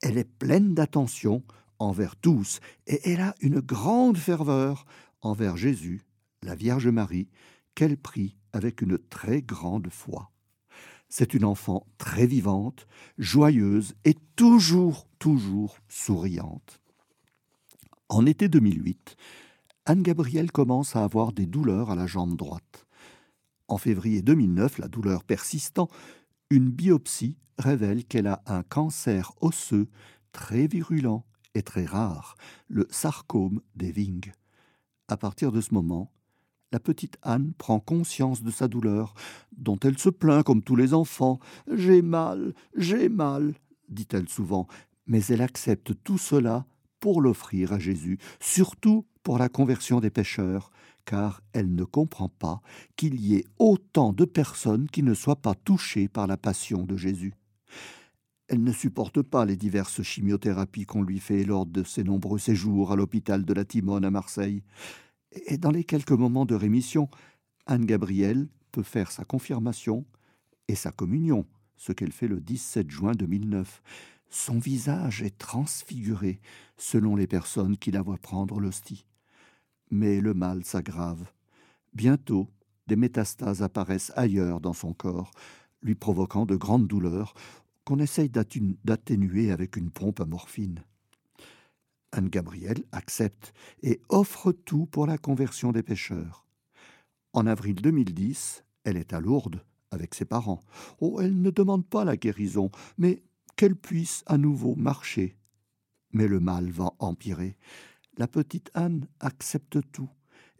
Elle 0.00 0.16
est 0.16 0.30
pleine 0.38 0.74
d'attention 0.74 1.42
envers 1.82 2.16
tous, 2.16 2.60
et 2.86 3.10
elle 3.10 3.20
a 3.20 3.34
une 3.40 3.60
grande 3.60 4.16
ferveur 4.16 4.84
envers 5.20 5.56
Jésus, 5.56 6.02
la 6.42 6.54
Vierge 6.54 6.88
Marie, 6.88 7.28
qu'elle 7.74 7.96
prie 7.96 8.36
avec 8.52 8.82
une 8.82 8.98
très 8.98 9.42
grande 9.42 9.88
foi. 9.90 10.30
C'est 11.08 11.34
une 11.34 11.44
enfant 11.44 11.86
très 11.98 12.26
vivante, 12.26 12.86
joyeuse 13.18 13.94
et 14.04 14.16
toujours, 14.36 15.06
toujours 15.18 15.76
souriante. 15.88 16.80
En 18.08 18.26
été 18.26 18.48
2008, 18.48 19.16
Anne-Gabrielle 19.84 20.52
commence 20.52 20.96
à 20.96 21.04
avoir 21.04 21.32
des 21.32 21.46
douleurs 21.46 21.90
à 21.90 21.96
la 21.96 22.06
jambe 22.06 22.36
droite. 22.36 22.86
En 23.68 23.78
février 23.78 24.22
2009, 24.22 24.78
la 24.78 24.88
douleur 24.88 25.24
persistant, 25.24 25.88
une 26.50 26.70
biopsie 26.70 27.36
révèle 27.58 28.04
qu'elle 28.04 28.26
a 28.26 28.42
un 28.46 28.62
cancer 28.62 29.32
osseux 29.40 29.88
très 30.32 30.66
virulent 30.66 31.24
et 31.54 31.62
très 31.62 31.84
rare, 31.84 32.36
le 32.68 32.86
sarcome 32.90 33.60
des. 33.74 33.92
À 35.08 35.16
partir 35.16 35.52
de 35.52 35.60
ce 35.60 35.74
moment, 35.74 36.10
la 36.72 36.80
petite 36.80 37.18
Anne 37.22 37.52
prend 37.58 37.80
conscience 37.80 38.42
de 38.42 38.50
sa 38.50 38.66
douleur, 38.66 39.14
dont 39.56 39.78
elle 39.84 39.98
se 39.98 40.08
plaint 40.08 40.42
comme 40.42 40.62
tous 40.62 40.76
les 40.76 40.94
enfants. 40.94 41.38
J'ai 41.70 42.00
mal, 42.00 42.54
j'ai 42.76 43.10
mal, 43.10 43.54
dit-elle 43.88 44.28
souvent, 44.28 44.66
mais 45.06 45.22
elle 45.26 45.42
accepte 45.42 45.92
tout 46.02 46.18
cela 46.18 46.64
pour 46.98 47.20
l'offrir 47.20 47.72
à 47.72 47.78
Jésus, 47.78 48.18
surtout 48.40 49.04
pour 49.22 49.38
la 49.38 49.48
conversion 49.48 50.00
des 50.00 50.10
pécheurs, 50.10 50.70
car 51.04 51.42
elle 51.52 51.74
ne 51.74 51.84
comprend 51.84 52.28
pas 52.28 52.62
qu'il 52.96 53.20
y 53.20 53.34
ait 53.34 53.44
autant 53.58 54.12
de 54.12 54.24
personnes 54.24 54.88
qui 54.88 55.02
ne 55.02 55.14
soient 55.14 55.42
pas 55.42 55.54
touchées 55.54 56.08
par 56.08 56.26
la 56.26 56.36
passion 56.36 56.84
de 56.84 56.96
Jésus. 56.96 57.34
Elle 58.52 58.64
ne 58.64 58.72
supporte 58.72 59.22
pas 59.22 59.46
les 59.46 59.56
diverses 59.56 60.02
chimiothérapies 60.02 60.84
qu'on 60.84 61.02
lui 61.02 61.20
fait 61.20 61.42
lors 61.42 61.64
de 61.64 61.82
ses 61.82 62.04
nombreux 62.04 62.38
séjours 62.38 62.92
à 62.92 62.96
l'hôpital 62.96 63.46
de 63.46 63.54
la 63.54 63.64
Timone 63.64 64.04
à 64.04 64.10
Marseille. 64.10 64.62
Et 65.46 65.56
dans 65.56 65.70
les 65.70 65.84
quelques 65.84 66.12
moments 66.12 66.44
de 66.44 66.54
rémission, 66.54 67.08
Anne-Gabrielle 67.64 68.48
peut 68.70 68.82
faire 68.82 69.10
sa 69.10 69.24
confirmation 69.24 70.04
et 70.68 70.74
sa 70.74 70.92
communion, 70.92 71.46
ce 71.78 71.92
qu'elle 71.92 72.12
fait 72.12 72.28
le 72.28 72.40
17 72.40 72.90
juin 72.90 73.12
2009. 73.12 73.82
Son 74.28 74.58
visage 74.58 75.22
est 75.22 75.38
transfiguré 75.38 76.38
selon 76.76 77.16
les 77.16 77.26
personnes 77.26 77.78
qui 77.78 77.90
la 77.90 78.02
voient 78.02 78.18
prendre 78.18 78.60
l'hostie. 78.60 79.06
Mais 79.90 80.20
le 80.20 80.34
mal 80.34 80.62
s'aggrave. 80.66 81.24
Bientôt, 81.94 82.50
des 82.86 82.96
métastases 82.96 83.62
apparaissent 83.62 84.12
ailleurs 84.14 84.60
dans 84.60 84.74
son 84.74 84.92
corps, 84.92 85.30
lui 85.80 85.94
provoquant 85.94 86.44
de 86.44 86.54
grandes 86.54 86.86
douleurs 86.86 87.32
qu'on 87.84 87.98
essaye 87.98 88.30
d'atténuer 88.30 89.50
avec 89.50 89.76
une 89.76 89.90
pompe 89.90 90.20
à 90.20 90.26
morphine. 90.26 90.84
Anne-Gabrielle 92.12 92.84
accepte 92.92 93.52
et 93.82 94.00
offre 94.08 94.52
tout 94.52 94.86
pour 94.86 95.06
la 95.06 95.18
conversion 95.18 95.72
des 95.72 95.82
pêcheurs. 95.82 96.46
En 97.32 97.46
avril 97.46 97.76
2010, 97.76 98.64
elle 98.84 98.96
est 98.96 99.12
à 99.12 99.20
Lourdes 99.20 99.64
avec 99.90 100.14
ses 100.14 100.24
parents. 100.24 100.62
Oh, 101.00 101.20
elle 101.20 101.40
ne 101.40 101.50
demande 101.50 101.86
pas 101.86 102.04
la 102.04 102.16
guérison, 102.16 102.70
mais 102.98 103.22
qu'elle 103.56 103.76
puisse 103.76 104.22
à 104.26 104.38
nouveau 104.38 104.74
marcher. 104.74 105.36
Mais 106.12 106.28
le 106.28 106.40
mal 106.40 106.70
va 106.70 106.92
empirer. 106.98 107.56
La 108.18 108.28
petite 108.28 108.70
Anne 108.74 109.06
accepte 109.20 109.78
tout, 109.92 110.10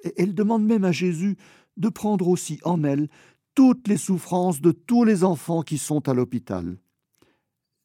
et 0.04 0.14
elle 0.16 0.34
demande 0.34 0.64
même 0.64 0.84
à 0.84 0.92
Jésus 0.92 1.36
de 1.76 1.88
prendre 1.88 2.28
aussi 2.28 2.58
en 2.64 2.84
elle 2.84 3.08
toutes 3.54 3.88
les 3.88 3.98
souffrances 3.98 4.60
de 4.60 4.72
tous 4.72 5.04
les 5.04 5.24
enfants 5.24 5.62
qui 5.62 5.76
sont 5.76 6.08
à 6.08 6.14
l'hôpital. 6.14 6.78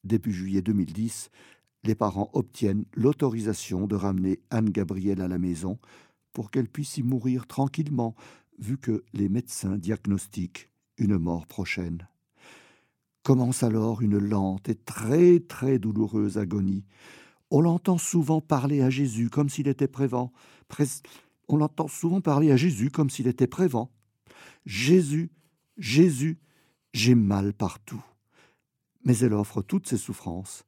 Début 0.08 0.32
juillet 0.32 0.62
2010, 0.62 1.30
les 1.84 1.94
parents 1.94 2.30
obtiennent 2.32 2.86
l'autorisation 2.96 3.88
de 3.88 3.96
ramener 3.96 4.40
Anne-Gabrielle 4.50 5.22
à 5.22 5.28
la 5.28 5.38
maison 5.38 5.80
pour 6.32 6.50
qu'elle 6.50 6.70
puisse 6.70 6.98
y 6.98 7.04
mourir 7.04 7.46
tranquillement, 7.46 8.16
vu 8.58 8.78
que 8.78 9.04
les 9.14 9.28
médecins 9.28 9.78
diagnostiquent 9.78 10.70
une 10.98 11.18
mort 11.18 11.46
prochaine. 11.46 12.08
Commence 13.22 13.64
alors 13.64 14.02
une 14.02 14.18
lente 14.18 14.70
et 14.70 14.76
très 14.76 15.42
très 15.42 15.78
douloureuse 15.78 16.38
agonie. 16.38 16.86
On 17.52 17.60
l'entend 17.60 17.98
souvent 17.98 18.40
parler 18.40 18.82
à 18.82 18.90
Jésus 18.90 19.30
comme 19.30 19.50
s'il 19.50 19.68
était 19.68 19.90
prévent. 19.90 20.30
On 21.50 21.58
l'entend 21.58 21.90
souvent 21.90 22.22
parler 22.22 22.52
à 22.52 22.58
Jésus 22.58 22.92
comme 22.92 23.10
s'il 23.10 23.28
était 23.28 23.48
prévent. 23.48 23.88
Jésus, 24.66 25.32
Jésus, 25.78 26.40
j'ai 26.94 27.16
mal 27.16 27.54
partout 27.54 28.04
mais 29.08 29.20
elle 29.20 29.34
offre 29.34 29.62
toutes 29.62 29.88
ses 29.88 29.98
souffrances. 29.98 30.66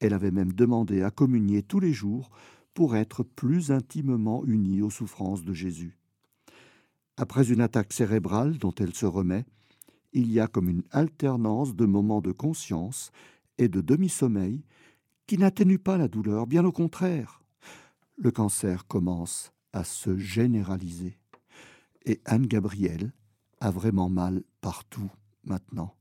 Elle 0.00 0.12
avait 0.12 0.32
même 0.32 0.52
demandé 0.52 1.02
à 1.02 1.12
communier 1.12 1.62
tous 1.62 1.78
les 1.78 1.92
jours 1.92 2.30
pour 2.74 2.96
être 2.96 3.22
plus 3.22 3.70
intimement 3.70 4.44
unie 4.44 4.82
aux 4.82 4.90
souffrances 4.90 5.44
de 5.44 5.52
Jésus. 5.52 5.96
Après 7.16 7.52
une 7.52 7.60
attaque 7.60 7.92
cérébrale 7.92 8.58
dont 8.58 8.74
elle 8.80 8.92
se 8.92 9.06
remet, 9.06 9.44
il 10.12 10.32
y 10.32 10.40
a 10.40 10.48
comme 10.48 10.68
une 10.68 10.82
alternance 10.90 11.76
de 11.76 11.86
moments 11.86 12.20
de 12.20 12.32
conscience 12.32 13.12
et 13.56 13.68
de 13.68 13.80
demi-sommeil 13.80 14.64
qui 15.28 15.38
n'atténuent 15.38 15.78
pas 15.78 15.96
la 15.96 16.08
douleur, 16.08 16.48
bien 16.48 16.64
au 16.64 16.72
contraire. 16.72 17.40
Le 18.16 18.32
cancer 18.32 18.88
commence 18.88 19.52
à 19.72 19.84
se 19.84 20.18
généraliser. 20.18 21.20
Et 22.04 22.20
Anne-Gabrielle 22.24 23.12
a 23.60 23.70
vraiment 23.70 24.08
mal 24.08 24.42
partout 24.60 25.12
maintenant 25.44 25.94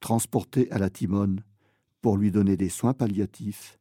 transportée 0.00 0.70
à 0.70 0.78
la 0.78 0.90
Timone 0.90 1.42
pour 2.00 2.16
lui 2.16 2.30
donner 2.30 2.56
des 2.56 2.68
soins 2.68 2.94
palliatifs, 2.94 3.78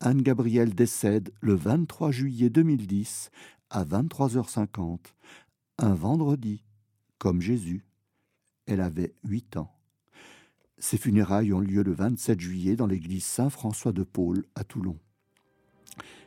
Anne-Gabrielle 0.00 0.74
décède 0.74 1.32
le 1.40 1.54
23 1.54 2.10
juillet 2.10 2.50
2010 2.50 3.30
à 3.70 3.84
23h50, 3.84 4.98
un 5.78 5.94
vendredi, 5.94 6.64
comme 7.18 7.40
Jésus. 7.40 7.84
Elle 8.66 8.80
avait 8.80 9.14
huit 9.24 9.56
ans. 9.56 9.72
Ses 10.78 10.98
funérailles 10.98 11.52
ont 11.52 11.60
lieu 11.60 11.82
le 11.82 11.92
27 11.92 12.40
juillet 12.40 12.74
dans 12.74 12.88
l'église 12.88 13.24
Saint-François 13.24 13.92
de 13.92 14.02
Paul 14.02 14.44
à 14.56 14.64
Toulon. 14.64 14.98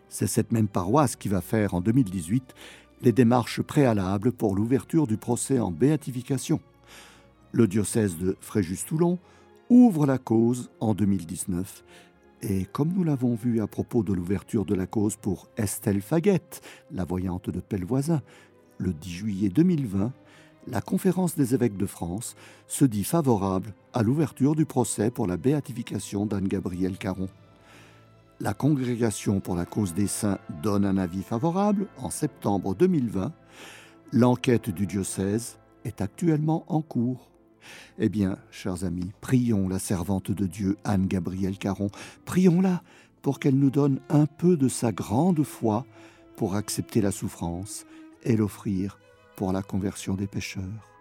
C'est 0.08 0.28
cette 0.28 0.54
même 0.54 0.70
paroisse 0.70 1.18
qui 1.18 1.28
va 1.28 1.42
faire 1.42 1.74
en 1.74 1.82
2018 1.82 2.54
les 3.02 3.12
démarches 3.12 3.62
préalables 3.62 4.32
pour 4.32 4.56
l'ouverture 4.56 5.08
du 5.08 5.18
procès 5.18 5.60
en 5.60 5.72
béatification. 5.72 6.62
Le 7.56 7.68
diocèse 7.68 8.18
de 8.18 8.36
Fréjus-Toulon 8.42 9.18
ouvre 9.70 10.06
la 10.06 10.18
cause 10.18 10.70
en 10.82 10.94
2019 10.94 11.86
et 12.42 12.66
comme 12.66 12.92
nous 12.92 13.06
l'avons 13.06 13.34
vu 13.34 13.62
à 13.62 13.68
propos 13.68 14.04
de 14.04 14.12
l'ouverture 14.12 14.66
de 14.66 14.76
la 14.76 14.88
cause 14.88 15.16
pour 15.16 15.48
Estelle 15.56 16.02
Faguette, 16.02 16.60
la 16.92 17.06
voyante 17.06 17.50
de 17.50 17.62
Pellevoisin, 17.62 18.22
le 18.78 18.92
10 18.92 19.10
juillet 19.10 19.48
2020, 19.48 20.12
la 20.68 20.82
conférence 20.82 21.38
des 21.38 21.54
évêques 21.54 21.78
de 21.78 21.86
France 21.86 22.36
se 22.68 22.84
dit 22.84 23.06
favorable 23.06 23.74
à 23.94 24.04
l'ouverture 24.04 24.54
du 24.54 24.66
procès 24.66 25.10
pour 25.10 25.26
la 25.26 25.38
béatification 25.38 26.26
d'Anne-Gabrielle 26.26 26.98
Caron. 26.98 27.30
La 28.42 28.54
Congrégation 28.54 29.40
pour 29.40 29.56
la 29.56 29.66
cause 29.66 29.94
des 29.94 30.08
saints 30.08 30.40
donne 30.62 30.84
un 30.84 30.98
avis 30.98 31.24
favorable 31.24 31.88
en 32.00 32.10
septembre 32.10 32.76
2020. 32.76 33.32
L'enquête 34.12 34.70
du 34.72 34.86
diocèse 34.86 35.58
est 35.86 36.02
actuellement 36.02 36.66
en 36.68 36.82
cours. 36.82 37.32
Eh 38.00 38.10
bien, 38.10 38.38
chers 38.52 38.84
amis, 38.84 39.12
prions 39.22 39.68
la 39.68 39.80
servante 39.80 40.32
de 40.32 40.46
Dieu, 40.46 40.78
Anne-Gabrielle 40.84 41.58
Caron, 41.58 41.90
prions-la 42.26 42.82
pour 43.22 43.40
qu'elle 43.40 43.58
nous 43.58 43.72
donne 43.72 44.00
un 44.10 44.26
peu 44.26 44.58
de 44.58 44.68
sa 44.68 44.92
grande 44.92 45.44
foi 45.44 45.86
pour 46.36 46.56
accepter 46.56 47.02
la 47.02 47.12
souffrance 47.12 47.86
et 48.24 48.36
l'offrir 48.36 49.00
pour 49.36 49.52
la 49.52 49.62
conversion 49.62 50.16
des 50.16 50.28
pécheurs. 50.28 50.95